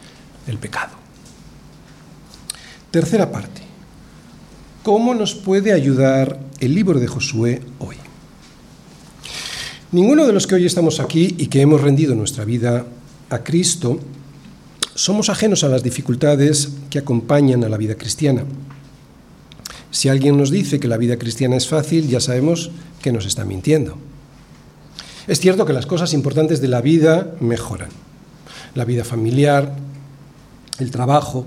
[0.46, 0.96] el pecado.
[2.90, 3.65] Tercera parte
[4.86, 7.96] ¿Cómo nos puede ayudar el libro de Josué hoy?
[9.90, 12.86] Ninguno de los que hoy estamos aquí y que hemos rendido nuestra vida
[13.28, 13.98] a Cristo
[14.94, 18.44] somos ajenos a las dificultades que acompañan a la vida cristiana.
[19.90, 22.70] Si alguien nos dice que la vida cristiana es fácil, ya sabemos
[23.02, 23.98] que nos está mintiendo.
[25.26, 27.90] Es cierto que las cosas importantes de la vida mejoran.
[28.76, 29.74] La vida familiar,
[30.78, 31.44] el trabajo,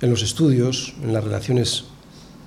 [0.00, 1.84] en los estudios, en las relaciones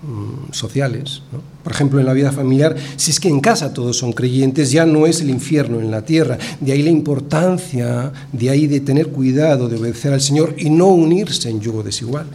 [0.01, 1.21] Mm, sociales.
[1.61, 4.85] Por ejemplo, en la vida familiar, si es que en casa todos son creyentes, ya
[4.85, 6.37] no es el infierno en la tierra.
[6.61, 10.87] De ahí la importancia, de ahí de tener cuidado, de obedecer al Señor y no
[10.87, 12.27] unirse en yugo desigual.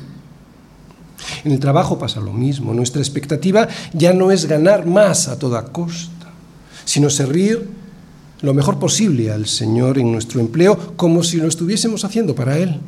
[1.43, 2.75] En el trabajo pasa lo mismo.
[2.75, 6.33] Nuestra expectativa ya no es ganar más a toda costa,
[6.85, 7.67] sino servir
[8.43, 12.79] lo mejor posible al Señor en nuestro empleo como si lo estuviésemos haciendo para Él.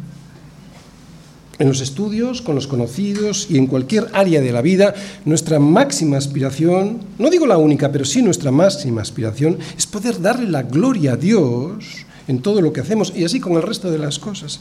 [1.58, 6.18] En los estudios, con los conocidos y en cualquier área de la vida, nuestra máxima
[6.18, 11.12] aspiración, no digo la única, pero sí nuestra máxima aspiración, es poder darle la gloria
[11.12, 14.60] a Dios en todo lo que hacemos y así con el resto de las cosas.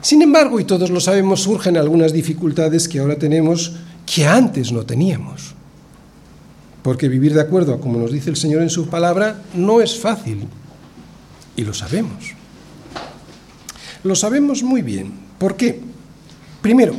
[0.00, 3.72] Sin embargo, y todos lo sabemos, surgen algunas dificultades que ahora tenemos
[4.06, 5.54] que antes no teníamos.
[6.82, 9.98] Porque vivir de acuerdo a como nos dice el Señor en su palabra no es
[9.98, 10.46] fácil.
[11.56, 12.34] Y lo sabemos.
[14.04, 15.12] Lo sabemos muy bien.
[15.38, 15.80] ¿Por qué?
[16.66, 16.94] Primero,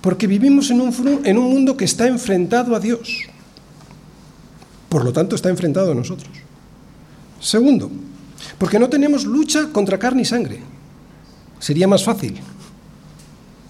[0.00, 3.24] porque vivimos en un, mundo que está enfrentado a Dios.
[4.88, 6.30] Por lo tanto, está enfrentado a nosotros.
[7.40, 7.90] Segundo,
[8.58, 10.60] porque no tenemos lucha contra carne y sangre.
[11.58, 12.38] Sería más fácil.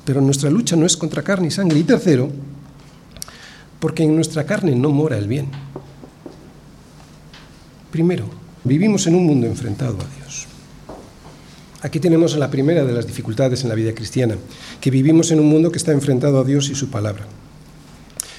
[0.05, 1.79] Pero nuestra lucha no es contra carne y sangre.
[1.79, 2.29] Y tercero,
[3.81, 5.49] porque en nuestra carne no mora el bien.
[7.91, 8.27] Primero,
[8.65, 10.48] vivimos en un mundo enfrentado a Dios.
[11.81, 14.37] Aquí tenemos la primera de las dificultades en la vida cristiana,
[14.81, 17.27] que vivimos en un mundo que está enfrentado a Dios y su palabra.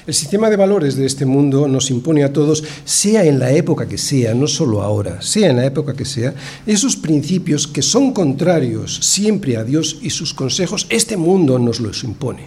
[0.06, 3.88] El sistema de valores de este mundo nos impone a todos, sea en la época
[3.88, 6.34] que sea, no solo ahora, sea en la época que sea,
[6.66, 12.04] esos principios que son contrarios siempre a Dios y sus consejos, este mundo nos los
[12.04, 12.44] impone.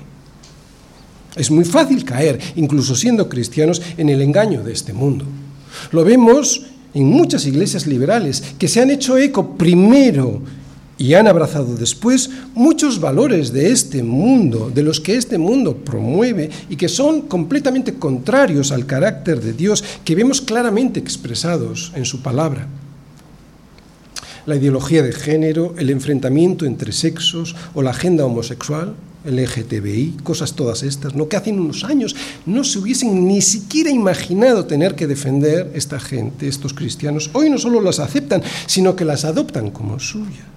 [1.36, 5.26] Es muy fácil caer, incluso siendo cristianos, en el engaño de este mundo.
[5.92, 10.42] Lo vemos en muchas iglesias liberales que se han hecho eco primero
[10.98, 16.50] y han abrazado después muchos valores de este mundo, de los que este mundo promueve
[16.70, 22.22] y que son completamente contrarios al carácter de Dios que vemos claramente expresados en su
[22.22, 22.68] palabra.
[24.46, 28.94] La ideología de género, el enfrentamiento entre sexos o la agenda homosexual
[29.26, 31.30] LGTBI, cosas todas estas, ¿no?
[31.30, 32.14] que hace unos años
[32.46, 37.30] no se hubiesen ni siquiera imaginado tener que defender esta gente, estos cristianos.
[37.32, 40.53] Hoy no solo las aceptan, sino que las adoptan como suyas.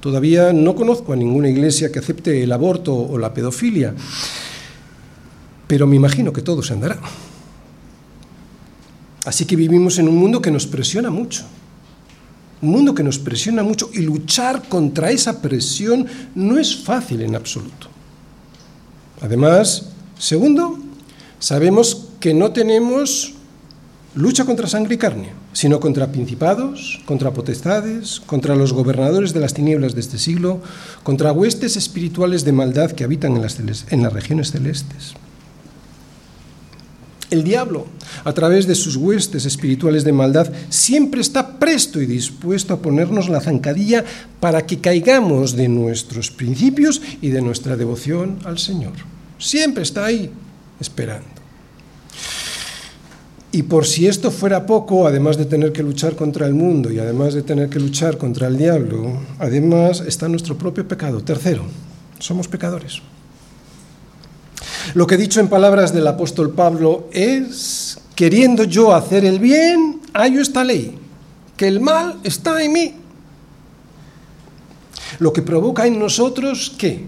[0.00, 3.94] Todavía no conozco a ninguna iglesia que acepte el aborto o la pedofilia,
[5.66, 6.98] pero me imagino que todo se andará.
[9.24, 11.44] Así que vivimos en un mundo que nos presiona mucho
[12.60, 17.36] un mundo que nos presiona mucho y luchar contra esa presión no es fácil en
[17.36, 17.88] absoluto.
[19.20, 20.78] Además, segundo,
[21.38, 23.34] sabemos que no tenemos
[24.18, 29.54] lucha contra sangre y carne, sino contra principados, contra potestades, contra los gobernadores de las
[29.54, 30.60] tinieblas de este siglo,
[31.04, 33.58] contra huestes espirituales de maldad que habitan en las,
[33.90, 35.14] en las regiones celestes.
[37.30, 37.86] El diablo,
[38.24, 43.28] a través de sus huestes espirituales de maldad, siempre está presto y dispuesto a ponernos
[43.28, 44.04] la zancadilla
[44.40, 48.94] para que caigamos de nuestros principios y de nuestra devoción al Señor.
[49.38, 50.28] Siempre está ahí,
[50.80, 51.37] esperando.
[53.50, 56.98] Y por si esto fuera poco, además de tener que luchar contra el mundo y
[56.98, 61.22] además de tener que luchar contra el diablo, además está nuestro propio pecado.
[61.22, 61.62] Tercero,
[62.18, 63.00] somos pecadores.
[64.94, 70.00] Lo que he dicho en palabras del apóstol Pablo es, queriendo yo hacer el bien,
[70.12, 70.98] hallo esta ley,
[71.56, 72.94] que el mal está en mí.
[75.18, 77.04] Lo que provoca en nosotros, ¿qué?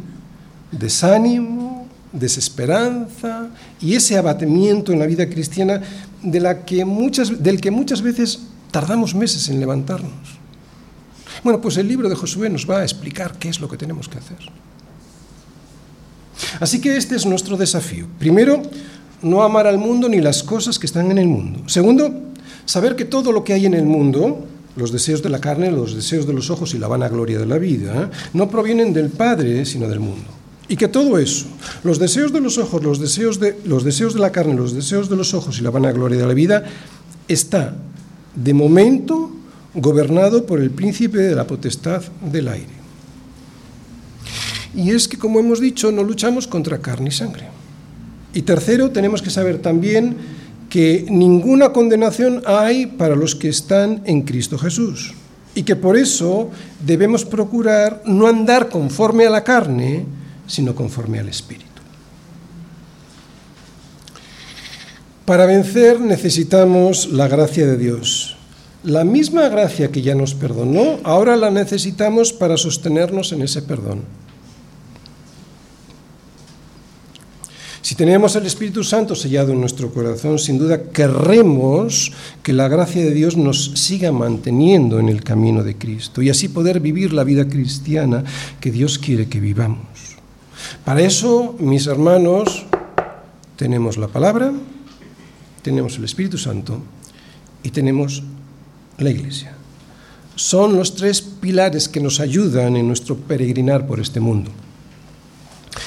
[0.73, 3.51] Desánimo, desesperanza
[3.81, 5.81] y ese abatimiento en la vida cristiana
[6.23, 8.41] de la que muchas, del que muchas veces
[8.71, 10.13] tardamos meses en levantarnos.
[11.43, 14.09] Bueno, pues el libro de Josué nos va a explicar qué es lo que tenemos
[14.09, 14.39] que hacer.
[16.61, 18.07] Así que este es nuestro desafío.
[18.19, 18.63] Primero,
[19.23, 21.61] no amar al mundo ni las cosas que están en el mundo.
[21.67, 22.13] Segundo,
[22.65, 25.95] saber que todo lo que hay en el mundo, los deseos de la carne, los
[25.95, 29.89] deseos de los ojos y la vanagloria de la vida, no provienen del Padre, sino
[29.89, 30.40] del mundo.
[30.71, 31.47] Y que todo eso,
[31.83, 35.11] los deseos de los ojos, los deseos de, los deseos de la carne, los deseos
[35.11, 36.63] de los ojos y la vanagloria de la vida,
[37.27, 37.75] está,
[38.37, 39.33] de momento,
[39.75, 42.73] gobernado por el príncipe de la potestad del aire.
[44.73, 47.49] Y es que, como hemos dicho, no luchamos contra carne y sangre.
[48.33, 50.17] Y tercero, tenemos que saber también
[50.69, 55.15] que ninguna condenación hay para los que están en Cristo Jesús.
[55.57, 56.49] Y que por eso
[56.87, 60.20] debemos procurar no andar conforme a la carne,
[60.51, 61.69] sino conforme al Espíritu.
[65.25, 68.37] Para vencer necesitamos la gracia de Dios.
[68.83, 74.03] La misma gracia que ya nos perdonó, ahora la necesitamos para sostenernos en ese perdón.
[77.81, 83.03] Si tenemos el Espíritu Santo sellado en nuestro corazón, sin duda querremos que la gracia
[83.03, 87.25] de Dios nos siga manteniendo en el camino de Cristo y así poder vivir la
[87.25, 88.25] vida cristiana
[88.61, 90.10] que Dios quiere que vivamos.
[90.85, 92.67] Para eso, mis hermanos,
[93.57, 94.53] tenemos la palabra,
[95.63, 96.81] tenemos el Espíritu Santo
[97.63, 98.23] y tenemos
[98.99, 99.55] la Iglesia.
[100.35, 104.51] Son los tres pilares que nos ayudan en nuestro peregrinar por este mundo.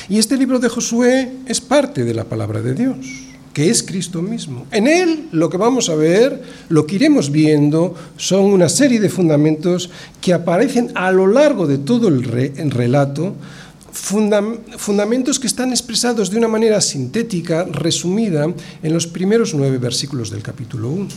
[0.10, 2.98] Y este libro de Josué es parte de la palabra de Dios,
[3.54, 4.68] que es Cristo mismo.
[4.72, 9.10] En él lo que vamos a ver, lo que iremos viendo, son una serie de
[9.10, 9.90] fundamentos
[10.22, 12.24] que aparecen a lo largo de todo el,
[12.72, 13.36] relato,
[13.94, 18.52] fundamentos que están expresados de una manera sintética, resumida,
[18.82, 21.08] en los primeros nueve versículos del capítulo 1.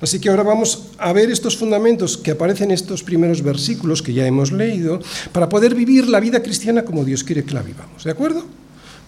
[0.00, 4.12] Así que ahora vamos a ver estos fundamentos que aparecen en estos primeros versículos que
[4.12, 5.00] ya hemos leído
[5.32, 8.04] para poder vivir la vida cristiana como Dios quiere que la vivamos.
[8.04, 8.44] ¿De acuerdo?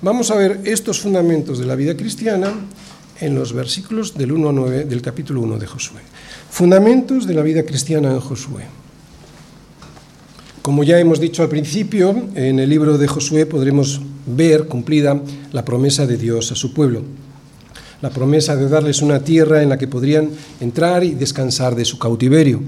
[0.02, 2.52] Vamos a ver estos fundamentos de la vida cristiana
[3.20, 6.00] en los versículos del 1 a 9 del capítulo 1 de Josué.
[6.50, 8.79] Fundamentos de la vida cristiana en Josué.
[10.62, 15.20] Como ya hemos dicho al principio, en el libro de Josué podremos ver cumplida
[15.52, 17.02] la promesa de Dios a su pueblo
[18.00, 21.98] la promesa de darles una tierra en la que podrían entrar y descansar de su
[21.98, 22.60] cautiverio.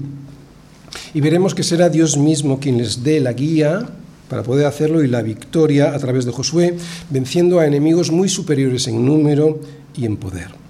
[1.13, 3.89] Y veremos que será Dios mismo quien les dé la guía
[4.29, 6.77] para poder hacerlo y la victoria a través de Josué,
[7.09, 9.59] venciendo a enemigos muy superiores en número
[9.95, 10.62] y en poder.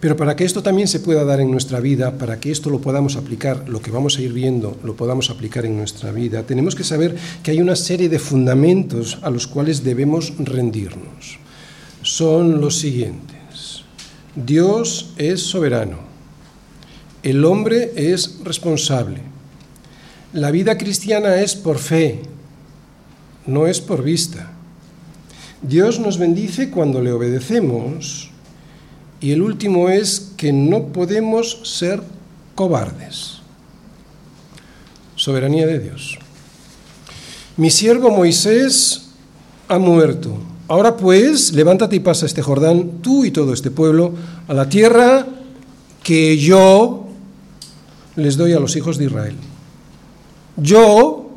[0.00, 2.80] Pero para que esto también se pueda dar en nuestra vida, para que esto lo
[2.80, 6.74] podamos aplicar, lo que vamos a ir viendo, lo podamos aplicar en nuestra vida, tenemos
[6.74, 11.38] que saber que hay una serie de fundamentos a los cuales debemos rendirnos
[12.02, 13.82] son los siguientes.
[14.34, 15.98] Dios es soberano.
[17.22, 19.20] El hombre es responsable.
[20.32, 22.20] La vida cristiana es por fe,
[23.46, 24.52] no es por vista.
[25.62, 28.27] Dios nos bendice cuando le obedecemos.
[29.20, 32.02] Y el último es que no podemos ser
[32.54, 33.38] cobardes.
[35.16, 36.18] Soberanía de Dios.
[37.56, 39.08] Mi siervo Moisés
[39.68, 44.12] ha muerto Ahora pues, levántate y pasa este Jordán, tú y todo este pueblo,
[44.46, 45.26] a la tierra
[46.02, 47.06] que yo
[48.16, 49.34] les doy a los hijos de Israel.
[50.58, 51.30] Yo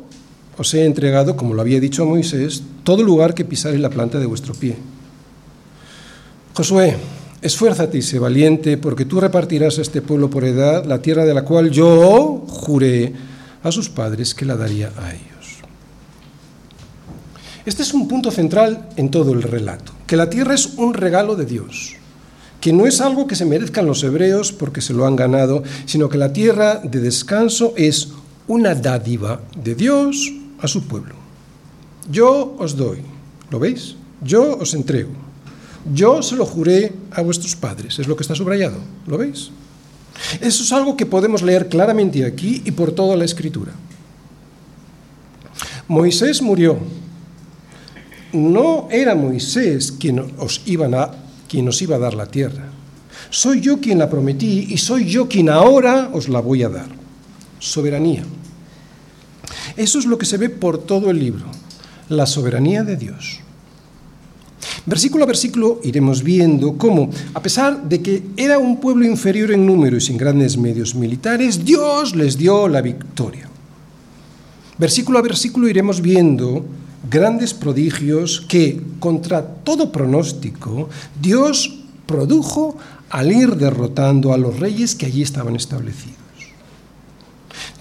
[0.58, 4.18] os he entregado, como lo había dicho a Moisés, todo lugar que pisare la planta
[4.18, 4.76] de vuestro pie.
[6.52, 6.98] Josué,
[7.42, 11.34] esfuérzate y sé valiente, porque tú repartirás a este pueblo por edad la tierra de
[11.34, 13.12] la cual yo juré
[13.62, 15.58] a sus padres que la daría a ellos.
[17.66, 21.36] Este es un punto central en todo el relato, que la tierra es un regalo
[21.36, 21.94] de Dios,
[22.60, 26.08] que no es algo que se merezcan los hebreos porque se lo han ganado, sino
[26.08, 28.10] que la tierra de descanso es
[28.46, 31.14] una dádiva de Dios a su pueblo.
[32.10, 32.98] Yo os doy,
[33.50, 33.96] ¿lo veis?
[34.22, 35.31] Yo os entrego.
[35.92, 39.50] Yo se lo juré a vuestros padres, es lo que está subrayado, ¿lo veis?
[40.40, 43.72] Eso es algo que podemos leer claramente aquí y por toda la escritura.
[45.88, 46.78] Moisés murió,
[48.32, 50.62] no era Moisés quien os,
[50.94, 51.10] a,
[51.48, 52.64] quien os iba a dar la tierra.
[53.30, 56.88] Soy yo quien la prometí y soy yo quien ahora os la voy a dar.
[57.58, 58.24] Soberanía.
[59.76, 61.44] Eso es lo que se ve por todo el libro,
[62.08, 63.41] la soberanía de Dios.
[64.86, 69.66] Versículo a versículo iremos viendo cómo, a pesar de que era un pueblo inferior en
[69.66, 73.48] número y sin grandes medios militares, Dios les dio la victoria.
[74.78, 76.64] Versículo a versículo iremos viendo
[77.08, 80.88] grandes prodigios que, contra todo pronóstico,
[81.20, 82.76] Dios produjo
[83.10, 86.21] al ir derrotando a los reyes que allí estaban establecidos.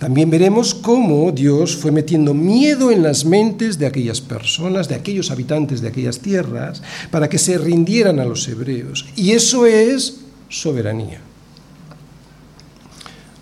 [0.01, 5.29] También veremos cómo Dios fue metiendo miedo en las mentes de aquellas personas, de aquellos
[5.29, 9.05] habitantes de aquellas tierras, para que se rindieran a los hebreos.
[9.15, 11.21] Y eso es soberanía.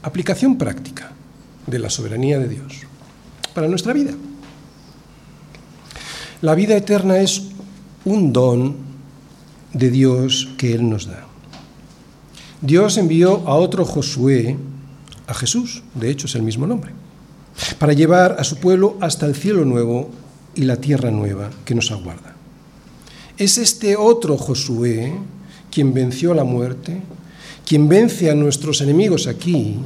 [0.03, 1.13] Aplicación práctica
[1.65, 2.73] de la soberanía de Dios
[3.53, 4.11] para nuestra vida.
[6.41, 7.41] La vida eterna es
[8.03, 8.75] un don
[9.71, 11.25] de Dios que Él nos da.
[12.59, 14.57] Dios envió a otro Josué,
[15.29, 16.91] a Jesús, de hecho es el mismo nombre,
[17.77, 20.09] para llevar a su pueblo hasta el cielo nuevo
[20.55, 22.35] y la tierra nueva que nos aguarda.
[23.37, 25.13] Es este otro Josué
[25.71, 26.99] quien venció la muerte,
[27.65, 29.77] quien vence a nuestros enemigos aquí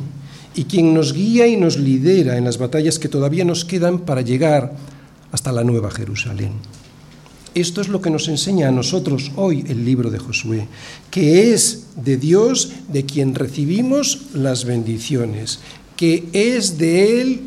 [0.55, 4.21] y quien nos guía y nos lidera en las batallas que todavía nos quedan para
[4.21, 4.73] llegar
[5.31, 6.53] hasta la Nueva Jerusalén.
[7.55, 10.67] Esto es lo que nos enseña a nosotros hoy el libro de Josué,
[11.11, 15.59] que es de Dios de quien recibimos las bendiciones,
[15.95, 17.41] que es de Él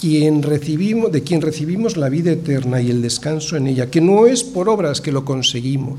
[0.00, 4.26] quien recibimos, de quien recibimos la vida eterna y el descanso en ella, que no
[4.28, 5.98] es por obras que lo conseguimos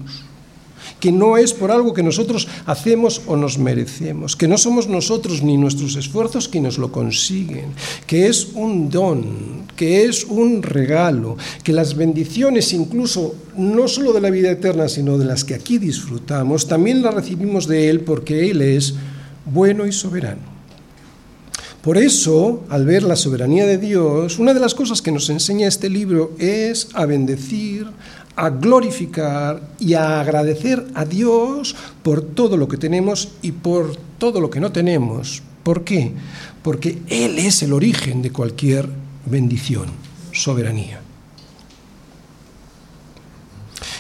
[1.00, 5.42] que no es por algo que nosotros hacemos o nos merecemos, que no somos nosotros
[5.42, 7.74] ni nuestros esfuerzos quienes lo consiguen,
[8.06, 14.22] que es un don, que es un regalo, que las bendiciones incluso no solo de
[14.22, 18.50] la vida eterna, sino de las que aquí disfrutamos, también las recibimos de Él porque
[18.50, 18.96] Él es
[19.46, 20.60] bueno y soberano.
[21.82, 25.68] Por eso, al ver la soberanía de Dios, una de las cosas que nos enseña
[25.68, 27.88] este libro es a bendecir,
[28.40, 34.40] a glorificar y a agradecer a Dios por todo lo que tenemos y por todo
[34.40, 35.44] lo que no tenemos.
[35.62, 36.14] ¿Por qué?
[36.64, 38.88] Porque Él es el origen de cualquier
[39.26, 39.88] bendición,
[40.32, 41.02] soberanía.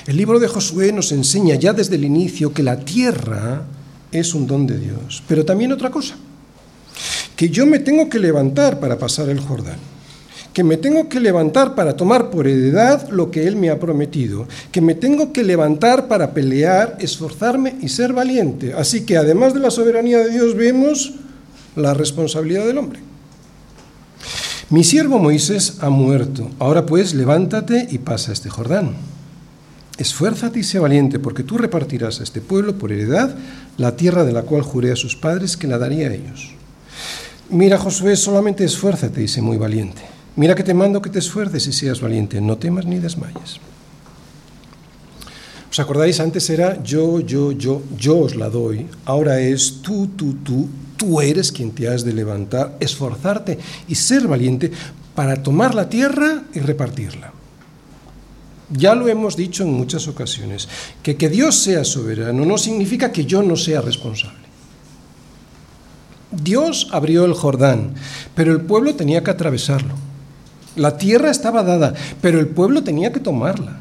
[0.07, 3.63] El libro de Josué nos enseña ya desde el inicio que la tierra
[4.09, 6.15] es un don de Dios, pero también otra cosa,
[7.35, 9.79] que yo me tengo que levantar para pasar el Jordán,
[10.53, 14.47] que me tengo que levantar para tomar por heredad lo que Él me ha prometido,
[14.71, 18.73] que me tengo que levantar para pelear, esforzarme y ser valiente.
[18.73, 21.13] Así que además de la soberanía de Dios vemos
[21.75, 22.99] la responsabilidad del hombre.
[24.69, 28.93] Mi siervo Moisés ha muerto, ahora pues levántate y pasa este Jordán.
[29.97, 33.35] Esfuérzate y sé valiente, porque tú repartirás a este pueblo por heredad
[33.77, 36.51] la tierra de la cual juré a sus padres que la daría a ellos.
[37.49, 40.18] Mira, Josué, solamente esfuérzate y sé muy valiente.
[40.39, 43.59] Mira que te mando que te esfuerces y seas valiente, no temas ni desmayes.
[45.69, 46.21] ¿Os acordáis?
[46.21, 48.87] Antes era yo, yo, yo, yo os la doy.
[49.03, 53.59] Ahora es tú, tú, tú, tú eres quien te has de levantar, esforzarte
[53.89, 54.71] y ser valiente
[55.13, 57.33] para tomar la tierra y repartirla.
[58.71, 60.69] Ya lo hemos dicho en muchas ocasiones,
[61.03, 64.47] que que Dios sea soberano no significa que yo no sea responsable.
[66.31, 67.95] Dios abrió el Jordán,
[68.35, 70.07] pero el pueblo tenía que atravesarlo.
[70.79, 73.79] La tierra estaba dada, pero el pueblo tenía que tomarla.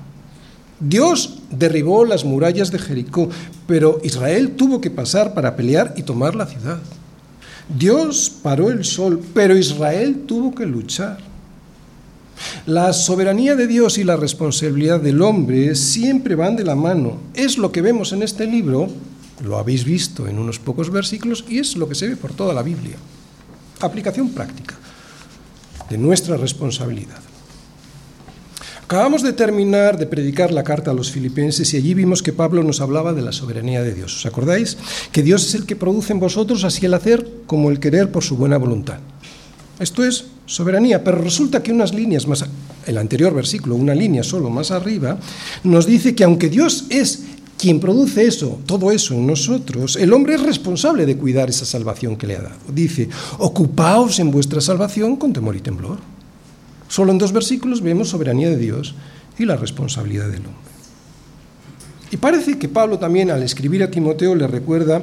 [0.80, 3.30] Dios derribó las murallas de Jericó,
[3.68, 6.80] pero Israel tuvo que pasar para pelear y tomar la ciudad.
[7.68, 11.18] Dios paró el sol, pero Israel tuvo que luchar.
[12.66, 17.18] La soberanía de Dios y la responsabilidad del hombre siempre van de la mano.
[17.34, 18.88] Es lo que vemos en este libro,
[19.44, 22.52] lo habéis visto en unos pocos versículos y es lo que se ve por toda
[22.52, 22.96] la Biblia.
[23.80, 24.74] Aplicación práctica
[25.90, 27.20] de nuestra responsabilidad.
[28.88, 32.62] Acabamos de terminar de predicar la carta a los filipenses y allí vimos que Pablo
[32.62, 34.16] nos hablaba de la soberanía de Dios.
[34.16, 34.78] ¿Os acordáis?
[35.12, 38.24] Que Dios es el que produce en vosotros así el hacer como el querer por
[38.24, 39.00] su buena voluntad.
[39.78, 42.46] Esto es soberanía, pero resulta que unas líneas más,
[42.86, 45.18] el anterior versículo, una línea solo más arriba,
[45.64, 47.24] nos dice que aunque Dios es
[47.58, 52.16] quien produce eso, todo eso en nosotros, el hombre es responsable de cuidar esa salvación
[52.16, 52.56] que le ha dado.
[52.72, 55.98] Dice, ocupaos en vuestra salvación con temor y temblor.
[56.88, 58.94] Solo en dos versículos vemos soberanía de Dios
[59.38, 60.68] y la responsabilidad del hombre.
[62.10, 65.02] Y parece que Pablo también al escribir a Timoteo le recuerda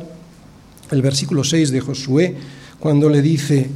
[0.90, 2.36] el versículo 6 de Josué,
[2.80, 3.70] cuando le dice,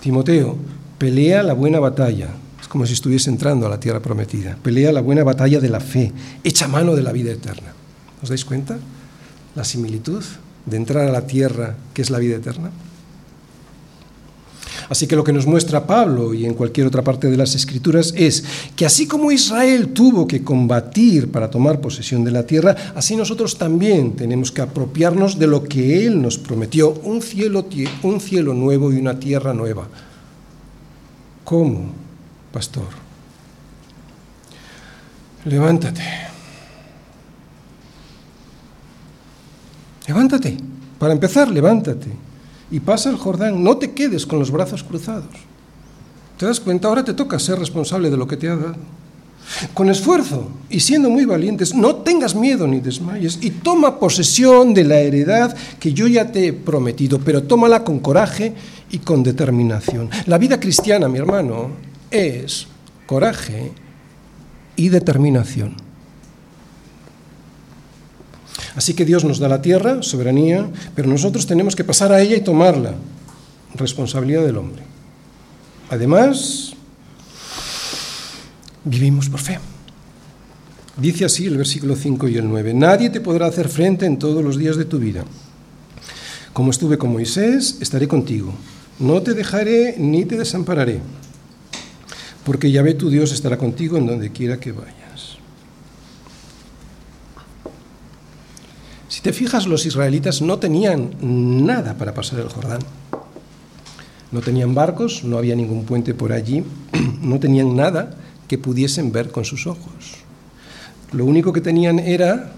[0.00, 0.56] Timoteo,
[0.98, 2.30] pelea la buena batalla.
[2.60, 4.58] Es como si estuviese entrando a la tierra prometida.
[4.62, 6.12] Pelea la buena batalla de la fe.
[6.42, 7.72] Echa mano de la vida eterna.
[8.24, 8.80] ¿Os dais cuenta?
[9.52, 10.24] La similitud
[10.64, 12.70] de entrar a la tierra que es la vida eterna.
[14.88, 18.14] Así que lo que nos muestra Pablo y en cualquier otra parte de las Escrituras
[18.16, 18.42] es
[18.74, 23.58] que así como Israel tuvo que combatir para tomar posesión de la tierra, así nosotros
[23.58, 27.66] también tenemos que apropiarnos de lo que Él nos prometió, un cielo,
[28.02, 29.86] un cielo nuevo y una tierra nueva.
[31.44, 31.92] ¿Cómo,
[32.50, 32.88] pastor?
[35.44, 36.33] Levántate.
[40.06, 40.56] Levántate.
[40.98, 42.08] Para empezar, levántate
[42.70, 43.62] y pasa el Jordán.
[43.62, 45.30] No te quedes con los brazos cruzados.
[46.38, 46.88] ¿Te das cuenta?
[46.88, 48.76] Ahora te toca ser responsable de lo que te ha dado.
[49.74, 54.84] Con esfuerzo y siendo muy valientes, no tengas miedo ni desmayes y toma posesión de
[54.84, 58.54] la heredad que yo ya te he prometido, pero tómala con coraje
[58.90, 60.08] y con determinación.
[60.26, 61.68] La vida cristiana, mi hermano,
[62.10, 62.66] es
[63.06, 63.72] coraje
[64.76, 65.83] y determinación.
[68.76, 72.36] Así que Dios nos da la tierra, soberanía, pero nosotros tenemos que pasar a ella
[72.36, 72.94] y tomarla.
[73.74, 74.82] Responsabilidad del hombre.
[75.90, 76.74] Además,
[78.84, 79.58] vivimos por fe.
[80.96, 84.44] Dice así el versículo 5 y el 9, nadie te podrá hacer frente en todos
[84.44, 85.24] los días de tu vida.
[86.52, 88.54] Como estuve con Moisés, estaré contigo.
[89.00, 91.00] No te dejaré ni te desampararé,
[92.44, 95.38] porque Yahvé tu Dios estará contigo en donde quiera que vayas.
[99.08, 101.12] Si te fijas, los israelitas no tenían
[101.64, 102.80] nada para pasar el Jordán.
[104.30, 106.62] No tenían barcos, no había ningún puente por allí,
[107.22, 110.16] no tenían nada que pudiesen ver con sus ojos.
[111.12, 112.52] Lo único que tenían era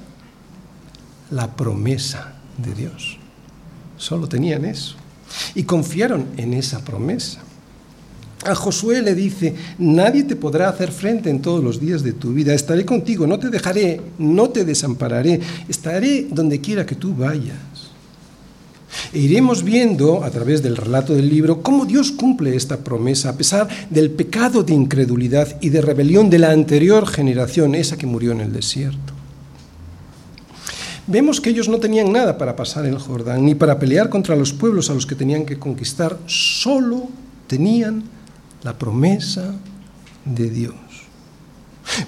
[1.31, 3.17] la promesa de Dios.
[3.97, 4.97] Solo tenían eso.
[5.55, 7.43] Y confiaron en esa promesa.
[8.45, 12.33] A Josué le dice, nadie te podrá hacer frente en todos los días de tu
[12.33, 17.87] vida, estaré contigo, no te dejaré, no te desampararé, estaré donde quiera que tú vayas.
[19.13, 23.37] E iremos viendo a través del relato del libro cómo Dios cumple esta promesa a
[23.37, 28.33] pesar del pecado de incredulidad y de rebelión de la anterior generación, esa que murió
[28.33, 29.15] en el desierto.
[31.07, 34.53] Vemos que ellos no tenían nada para pasar el Jordán, ni para pelear contra los
[34.53, 37.09] pueblos a los que tenían que conquistar, solo
[37.47, 38.03] tenían
[38.67, 39.55] la promesa
[40.25, 40.75] de Dios.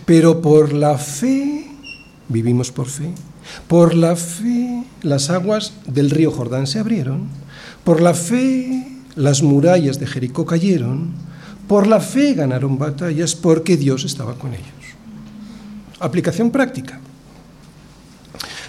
[0.05, 1.71] Pero por la fe,
[2.29, 3.13] vivimos por fe,
[3.69, 7.29] por la fe las aguas del río Jordán se abrieron,
[7.85, 11.13] por la fe las murallas de Jericó cayeron,
[11.69, 14.85] por la fe ganaron batallas porque Dios estaba con ellos.
[16.01, 16.99] Aplicación práctica.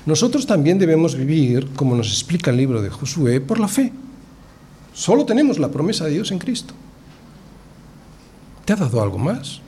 [0.05, 3.91] Nosotros también debemos vivir, como nos explica el libro de Josué, por la fe.
[4.93, 6.75] Solo tenemos la promesa de Dios en Cristo.
[8.69, 9.61] ¿Te ha dado algo más?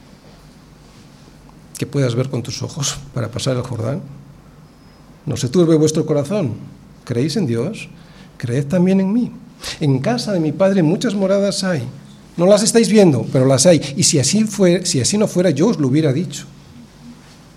[1.76, 4.00] Que puedas ver con tus ojos para pasar el Jordán.
[5.26, 6.54] No se turbe vuestro corazón.
[7.04, 7.90] ¿Creéis en Dios?
[8.38, 9.32] Creed también en mí.
[9.80, 11.82] En casa de mi Padre muchas moradas hay.
[12.38, 13.82] No las estáis viendo, pero las hay.
[13.98, 16.46] Y si así, fue, si así no fuera, yo os lo hubiera dicho.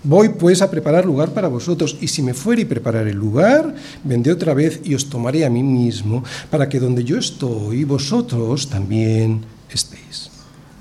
[0.03, 3.75] Voy pues a preparar lugar para vosotros, y si me fuere y preparar el lugar,
[4.03, 8.67] vendré otra vez y os tomaré a mí mismo, para que donde yo estoy, vosotros
[8.67, 10.31] también estéis.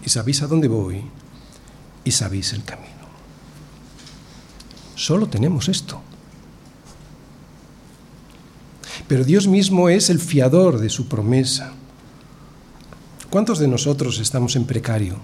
[0.05, 1.03] Y sabéis a dónde voy,
[2.05, 2.89] y sabéis el camino.
[4.95, 6.01] Solo tenemos esto.
[9.09, 11.73] Pero Dios mismo es el fiador de su promesa.
[13.31, 15.17] ¿Cuántos de nosotros estamos en precario?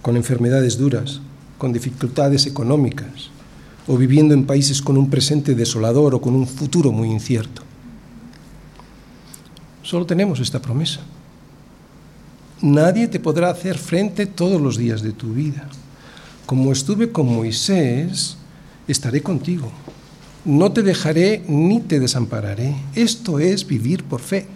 [0.00, 1.20] Con enfermedades duras,
[1.58, 3.30] con dificultades económicas,
[3.86, 7.62] o viviendo en países con un presente desolador o con un futuro muy incierto.
[9.82, 11.00] Solo tenemos esta promesa.
[12.62, 15.68] Nadie te podrá hacer frente todos los días de tu vida.
[16.46, 18.36] Como estuve con Moisés,
[18.88, 19.70] estaré contigo
[20.44, 22.74] no te dejaré ni te desampararé.
[22.94, 24.46] Esto es vivir por fe.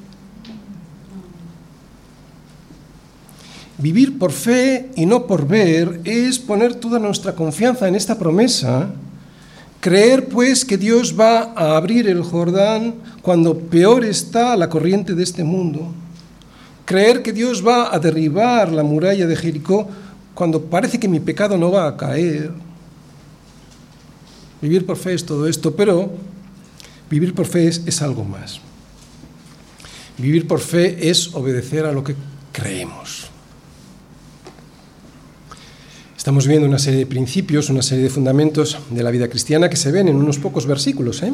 [3.78, 8.88] Vivir por fe y no por ver es poner toda nuestra confianza en esta promesa,
[9.80, 15.22] creer pues que Dios va a abrir el Jordán cuando peor está la corriente de
[15.22, 15.92] este mundo,
[16.86, 19.86] creer que Dios va a derribar la muralla de Jericó
[20.34, 22.52] cuando parece que mi pecado no va a caer,
[24.60, 26.10] Vivir por fe es todo esto, pero
[27.10, 28.60] vivir por fe es, algo más.
[30.18, 32.14] Vivir por fe es obedecer a lo que
[32.52, 33.28] creemos.
[36.16, 39.76] Estamos viendo una serie de principios, una serie de fundamentos de la vida cristiana que
[39.76, 41.32] se ven en unos pocos versículos ¿eh?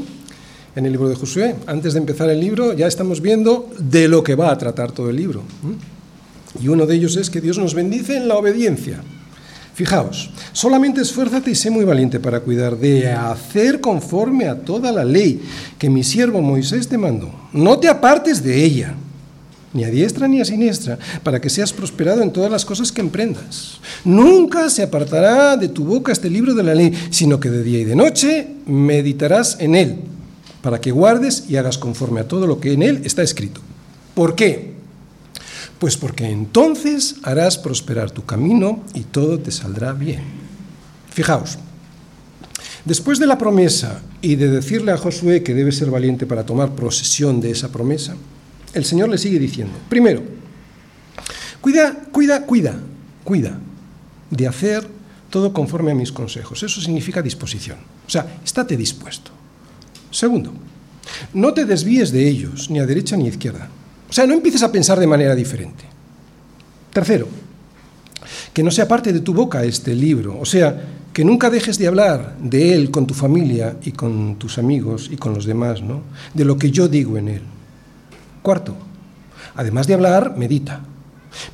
[0.74, 1.56] En el libro de Josué.
[1.66, 5.10] Antes de empezar el libro ya estamos viendo de lo que va a tratar todo
[5.10, 5.42] el libro.
[6.60, 9.00] Y uno de ellos es que Dios nos bendice en la obediencia.
[9.74, 15.02] Fijaos, solamente esfuérzate y sé muy valiente para cuidar de hacer conforme a toda la
[15.02, 15.40] ley
[15.78, 17.32] que mi siervo Moisés te mandó.
[17.54, 18.94] No te apartes de ella,
[19.72, 23.00] ni a diestra ni a siniestra, para que seas prosperado en todas las cosas que
[23.00, 23.80] emprendas.
[24.04, 27.80] Nunca se apartará de tu boca este libro de la ley, sino que de día
[27.80, 29.96] y de noche meditarás en él,
[30.62, 33.60] para que guardes y hagas conforme a todo lo que en él está escrito.
[34.14, 34.72] ¿Por qué?
[35.78, 40.22] Pues porque entonces harás prosperar tu camino y todo te saldrá bien.
[41.10, 41.58] Fijaos,
[42.84, 46.70] después de la promesa y de decirle a Josué que debe ser valiente para tomar
[46.70, 48.14] posesión de esa promesa,
[48.74, 50.22] el Señor le sigue diciendo, primero,
[51.60, 52.78] cuida, cuida, cuida,
[53.24, 53.58] cuida
[54.30, 54.86] de hacer
[55.30, 56.62] todo conforme a mis consejos.
[56.62, 57.78] Eso significa disposición.
[58.06, 59.31] O sea, estate dispuesto.
[60.12, 60.52] Segundo,
[61.34, 63.68] no te desvíes de ellos, ni a derecha ni a izquierda
[64.12, 65.84] o sea, no empieces a pensar de manera diferente.
[66.92, 67.26] Tercero,
[68.52, 70.84] que no sea parte de tu boca este libro, o sea,
[71.14, 75.16] que nunca dejes de hablar de él con tu familia y con tus amigos y
[75.16, 76.02] con los demás, ¿no?
[76.34, 77.40] De lo que yo digo en él.
[78.42, 78.76] Cuarto,
[79.54, 80.82] además de hablar, medita.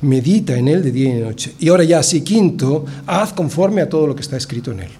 [0.01, 1.55] Medita en él de día y de noche.
[1.59, 4.91] Y ahora ya, sí, quinto, haz conforme a todo lo que está escrito en él.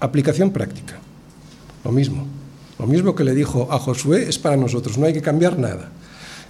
[0.00, 0.98] Aplicación práctica.
[1.84, 2.26] Lo mismo.
[2.78, 5.90] Lo mismo que le dijo a Josué es para nosotros, no hay que cambiar nada.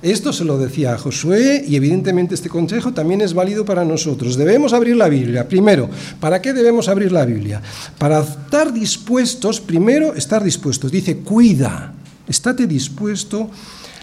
[0.01, 4.37] Esto se lo decía a Josué y evidentemente este consejo también es válido para nosotros.
[4.37, 5.49] Debemos abrir la Biblia.
[5.49, 7.61] Primero, ¿para qué debemos abrir la Biblia?
[7.99, 10.93] Para estar dispuestos, primero estar dispuestos.
[10.93, 11.95] Dice, cuida,
[12.29, 13.51] estate dispuesto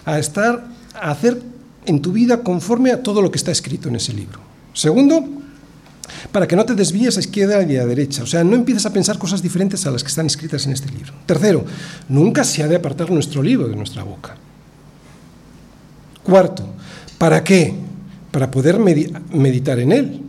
[0.03, 1.41] a estar, a hacer
[1.85, 4.39] en tu vida conforme a todo lo que está escrito en ese libro.
[4.73, 5.23] Segundo,
[6.31, 8.23] para que no te desvíes a izquierda y a derecha.
[8.23, 10.91] O sea, no empieces a pensar cosas diferentes a las que están escritas en este
[10.91, 11.13] libro.
[11.25, 11.65] Tercero,
[12.09, 14.35] nunca se ha de apartar nuestro libro de nuestra boca.
[16.23, 16.65] Cuarto,
[17.17, 17.73] ¿para qué?
[18.31, 20.21] Para poder meditar en él.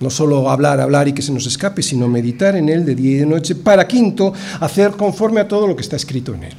[0.00, 3.12] No solo hablar, hablar y que se nos escape, sino meditar en él de día
[3.12, 3.54] y de noche.
[3.54, 6.54] Para quinto, hacer conforme a todo lo que está escrito en él.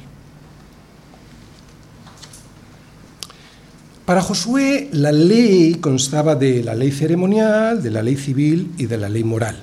[4.04, 8.98] Para Josué la ley constaba de la ley ceremonial, de la ley civil y de
[8.98, 9.56] la ley moral.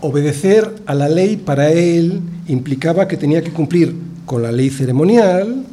[0.00, 3.94] Obedecer a la ley para él implicaba que tenía que cumplir
[4.26, 5.64] con la ley ceremonial,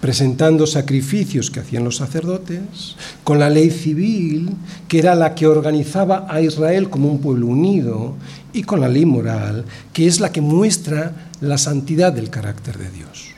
[0.00, 4.50] presentando sacrificios que hacían los sacerdotes, con la ley civil,
[4.88, 8.14] que era la que organizaba a Israel como un pueblo unido,
[8.52, 12.90] y con la ley moral, que es la que muestra la santidad del carácter de
[12.90, 13.35] Dios.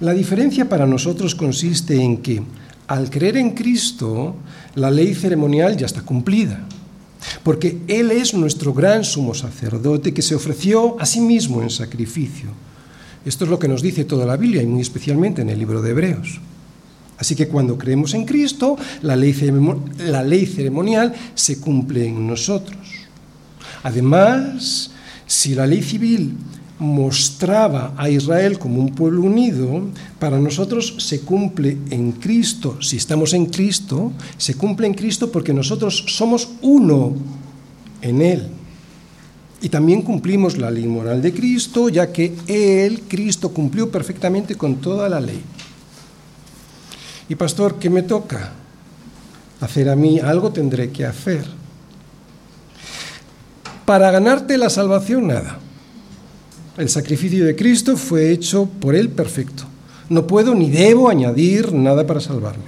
[0.00, 2.42] La diferencia para nosotros consiste en que,
[2.88, 4.36] al creer en Cristo,
[4.74, 6.60] la ley ceremonial ya está cumplida,
[7.42, 12.50] porque Él es nuestro gran sumo sacerdote que se ofreció a sí mismo en sacrificio
[13.24, 15.82] esto es lo que nos dice toda la Biblia y muy especialmente en el libro
[15.82, 16.40] de Hebreos.
[17.18, 19.34] Así que cuando creemos en Cristo, la ley,
[20.46, 22.78] ceremonial se cumple en nosotros.
[23.82, 24.90] Además,
[25.26, 26.34] si la ley civil
[26.80, 29.82] mostraba a Israel como un pueblo unido,
[30.18, 32.80] para nosotros se cumple en Cristo.
[32.80, 37.14] Si estamos en Cristo, se cumple en Cristo porque nosotros somos uno
[38.00, 38.48] en Él.
[39.60, 44.76] Y también cumplimos la ley moral de Cristo, ya que Él, Cristo, cumplió perfectamente con
[44.76, 45.42] toda la ley.
[47.28, 48.52] Y pastor, ¿qué me toca?
[49.60, 51.44] Hacer a mí, algo tendré que hacer.
[53.84, 55.58] Para ganarte la salvación, nada.
[56.80, 59.64] El sacrificio de Cristo fue hecho por Él perfecto.
[60.08, 62.64] No puedo ni debo añadir nada para salvarme.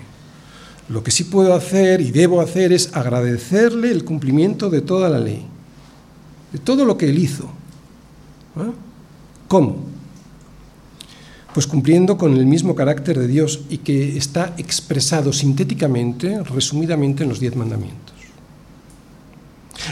[0.88, 5.18] Lo que sí puedo hacer y debo hacer es agradecerle el cumplimiento de toda la
[5.18, 5.46] ley
[6.52, 7.48] de todo lo que él hizo.
[8.56, 8.70] ¿Ah?
[9.48, 9.76] ¿Cómo?
[11.54, 17.28] Pues cumpliendo con el mismo carácter de Dios y que está expresado sintéticamente, resumidamente en
[17.30, 18.14] los diez mandamientos.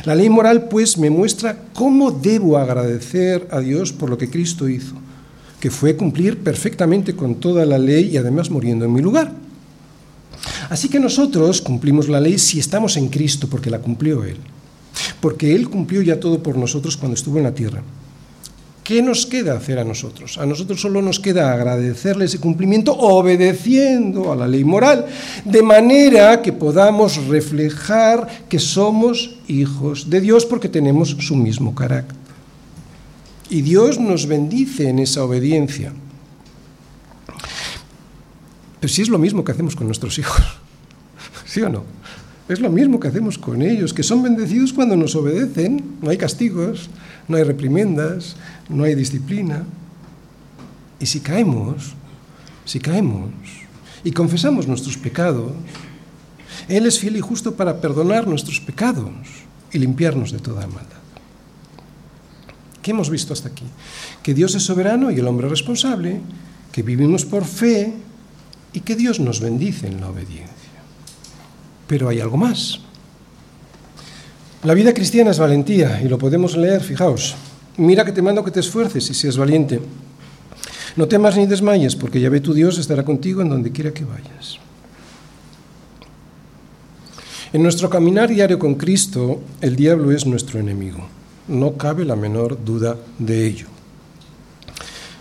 [0.05, 4.69] La ley moral pues me muestra cómo debo agradecer a Dios por lo que Cristo
[4.69, 4.95] hizo,
[5.61, 9.33] que fue cumplir perfectamente con toda la ley y además muriendo en mi lugar.
[10.69, 14.39] Así que nosotros cumplimos la ley si estamos en Cristo porque la cumplió Él
[15.21, 17.83] porque Él cumplió ya todo por nosotros cuando estuvo en la tierra.
[18.91, 20.37] ¿Qué nos queda hacer a nosotros?
[20.37, 25.07] A nosotros solo nos queda agradecerle ese cumplimiento obedeciendo a la ley moral,
[25.45, 32.17] de manera que podamos reflejar que somos hijos de Dios porque tenemos su mismo carácter.
[33.49, 35.93] Y Dios nos bendice en esa obediencia.
[38.81, 40.43] Pero si es lo mismo que hacemos con nuestros hijos,
[41.47, 41.85] ¿sí o no?
[42.49, 45.99] Es lo mismo que hacemos con ellos, que son bendecidos cuando nos obedecen.
[46.03, 46.91] No hay castigos,
[47.31, 48.37] no hay reprimendas,
[48.69, 49.65] no hay disciplina.
[50.99, 51.95] Y si caemos,
[52.65, 53.31] si caemos
[54.05, 55.53] y confesamos nuestros pecados,
[56.69, 59.13] Él es fiel y justo para perdonar nuestros pecados
[59.73, 60.99] y limpiarnos de toda maldad.
[62.83, 63.67] ¿Qué hemos visto hasta aquí?
[64.23, 66.21] Que Dios es soberano y el hombre responsable,
[66.73, 67.95] que vivimos por fe
[68.73, 70.49] y que Dios nos bendice en la obediencia.
[71.87, 72.81] Pero hay algo más.
[74.63, 77.35] La vida cristiana es valentía y lo podemos leer, fijaos.
[77.79, 79.81] Mira que te mando que te esfuerces y seas valiente.
[80.97, 84.05] No temas ni desmayes, porque ya ve tu Dios estará contigo en donde quiera que
[84.05, 84.59] vayas.
[87.55, 91.09] En nuestro caminar diario con Cristo, el diablo es nuestro enemigo.
[91.49, 93.67] No cabe la menor duda de ello.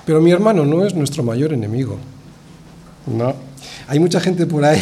[0.05, 1.97] Pero mi hermano no es nuestro mayor enemigo.
[3.07, 3.35] No.
[3.87, 4.81] Hay mucha gente por ahí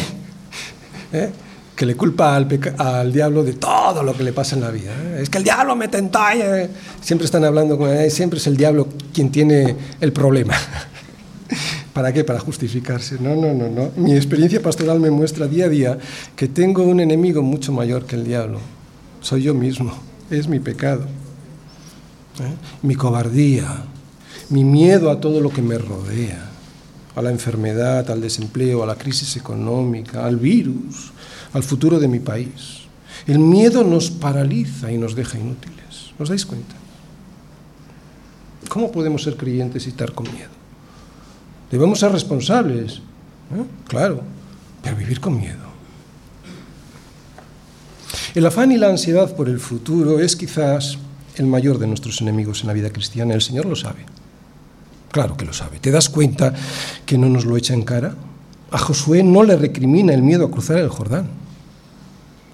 [1.12, 1.30] ¿eh?
[1.78, 4.90] Que le culpa al, diablo de todo lo que le pasa en la vida.
[4.90, 5.20] ¿eh?
[5.22, 6.34] Es que el diablo me tenta.
[6.34, 6.68] ¿eh?
[7.00, 10.54] Siempre están hablando con él, siempre es el diablo quien tiene el problema.
[11.92, 12.24] ¿Para qué?
[12.24, 13.18] Para justificarse.
[13.20, 13.92] No, no, no, no.
[13.94, 15.98] Mi experiencia pastoral me muestra día a día
[16.34, 18.58] que tengo un enemigo mucho mayor que el diablo.
[19.20, 19.92] Soy yo mismo.
[20.30, 21.02] Es mi pecado.
[22.40, 22.54] ¿eh?
[22.82, 23.84] Mi cobardía.
[24.48, 26.44] Mi miedo a todo lo que me rodea.
[27.14, 31.12] A la enfermedad, al desempleo, a la crisis económica, al virus
[31.52, 32.88] al futuro de mi país.
[33.26, 36.12] El miedo nos paraliza y nos deja inútiles.
[36.18, 36.74] ¿Os dais cuenta?
[38.68, 40.50] ¿Cómo podemos ser creyentes y estar con miedo?
[41.70, 43.00] Debemos ser responsables,
[43.86, 44.22] claro,
[44.82, 45.68] pero vivir con miedo.
[48.34, 50.98] El afán y la ansiedad por el futuro es quizás
[51.36, 53.34] el mayor de nuestros enemigos en la vida cristiana.
[53.34, 54.04] El Señor lo sabe.
[55.10, 55.78] Claro que lo sabe.
[55.78, 56.54] ¿Te das cuenta
[57.06, 58.14] que no nos lo echa en cara?
[58.70, 61.28] A Josué no le recrimina el miedo a cruzar el Jordán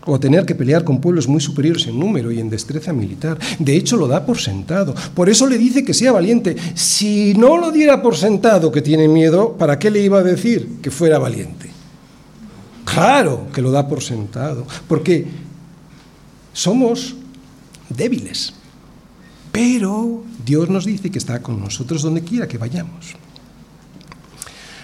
[0.07, 3.39] o a tener que pelear con pueblos muy superiores en número y en destreza militar.
[3.59, 4.95] De hecho, lo da por sentado.
[5.15, 6.57] Por eso le dice que sea valiente.
[6.75, 10.81] Si no lo diera por sentado que tiene miedo, ¿para qué le iba a decir
[10.83, 11.71] que fuera valiente?
[12.85, 15.27] Claro que lo da por sentado, porque
[16.53, 17.17] somos
[17.89, 18.53] débiles.
[19.51, 23.17] Pero Dios nos dice que está con nosotros donde quiera que vayamos.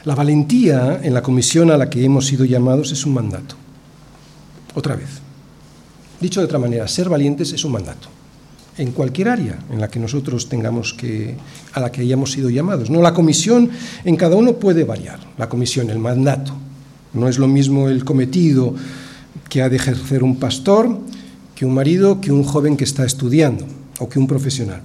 [0.04, 3.54] La valentía en la comisión a la que hemos sido llamados es un mandato.
[4.74, 5.08] Otra vez.
[6.20, 8.08] Dicho de otra manera, ser valientes es un mandato.
[8.78, 11.36] En cualquier área en la que nosotros tengamos que,
[11.72, 12.88] a la que hayamos sido llamados.
[12.88, 13.70] No, la comisión
[14.04, 15.20] en cada uno puede variar.
[15.36, 16.54] La comisión, el mandato.
[17.12, 18.74] No es lo mismo el cometido
[19.48, 20.98] que ha de ejercer un pastor
[21.60, 23.66] que un marido, que un joven que está estudiando
[23.98, 24.80] o que un profesional.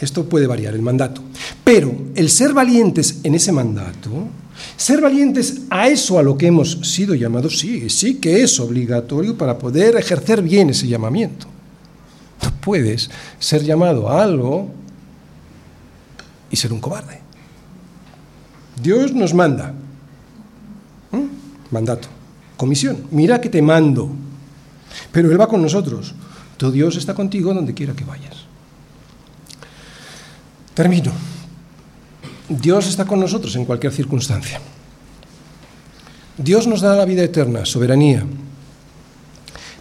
[0.00, 1.22] Esto puede variar, el mandato.
[1.68, 4.08] Pero el ser valientes en ese mandato,
[4.78, 9.36] ser valientes a eso a lo que hemos sido llamados, sí, sí que es obligatorio
[9.36, 11.46] para poder ejercer bien ese llamamiento.
[12.42, 14.70] No puedes ser llamado a algo
[16.50, 17.20] y ser un cobarde.
[18.82, 19.74] Dios nos manda.
[21.70, 22.08] Mandato.
[22.56, 23.08] Comisión.
[23.10, 24.10] Mira que te mando.
[25.12, 26.14] Pero Él va con nosotros.
[26.56, 28.36] Tu Dios está contigo donde quiera que vayas.
[30.72, 31.37] Termino.
[32.48, 34.60] Dios está con nosotros en cualquier circunstancia.
[36.38, 38.24] Dios nos da la vida eterna, soberanía,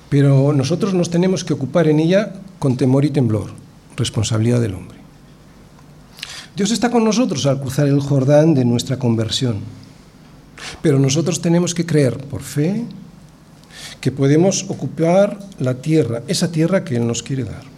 [0.10, 3.52] pero nosotros nos tenemos que ocupar en ella con temor y temblor,
[3.96, 4.98] responsabilidad del hombre.
[6.56, 9.60] Dios está con nosotros al cruzar el Jordán de nuestra conversión,
[10.82, 12.84] pero nosotros tenemos que creer por fe
[14.02, 17.77] que podemos ocupar la tierra, esa tierra que Él nos quiere dar.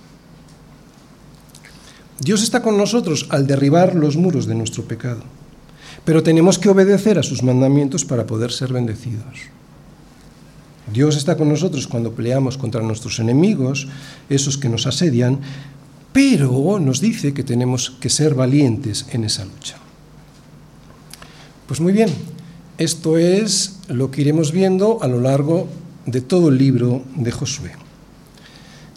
[2.20, 5.24] Dios está con nosotros al derribar los muros de nuestro pecado,
[6.04, 9.48] pero tenemos que obedecer a sus mandamientos para poder ser bendecidos.
[10.92, 13.88] Dios está con nosotros cuando peleamos contra nuestros enemigos,
[14.30, 15.40] esos que nos asedian,
[16.12, 19.78] pero nos dice que tenemos que ser valientes en esa lucha.
[21.68, 22.10] Pues muy bien,
[22.78, 25.68] esto es lo que iremos viendo a lo largo
[26.06, 27.89] de todo el libro de Josué.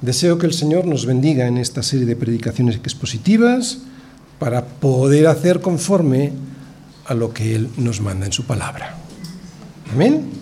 [0.02, 3.78] Deseo que el Señor nos bendiga en esta serie de predicaciones expositivas
[4.40, 6.32] para poder hacer conforme
[7.06, 8.96] a lo que Él nos manda en su palabra.
[9.92, 10.41] Amén.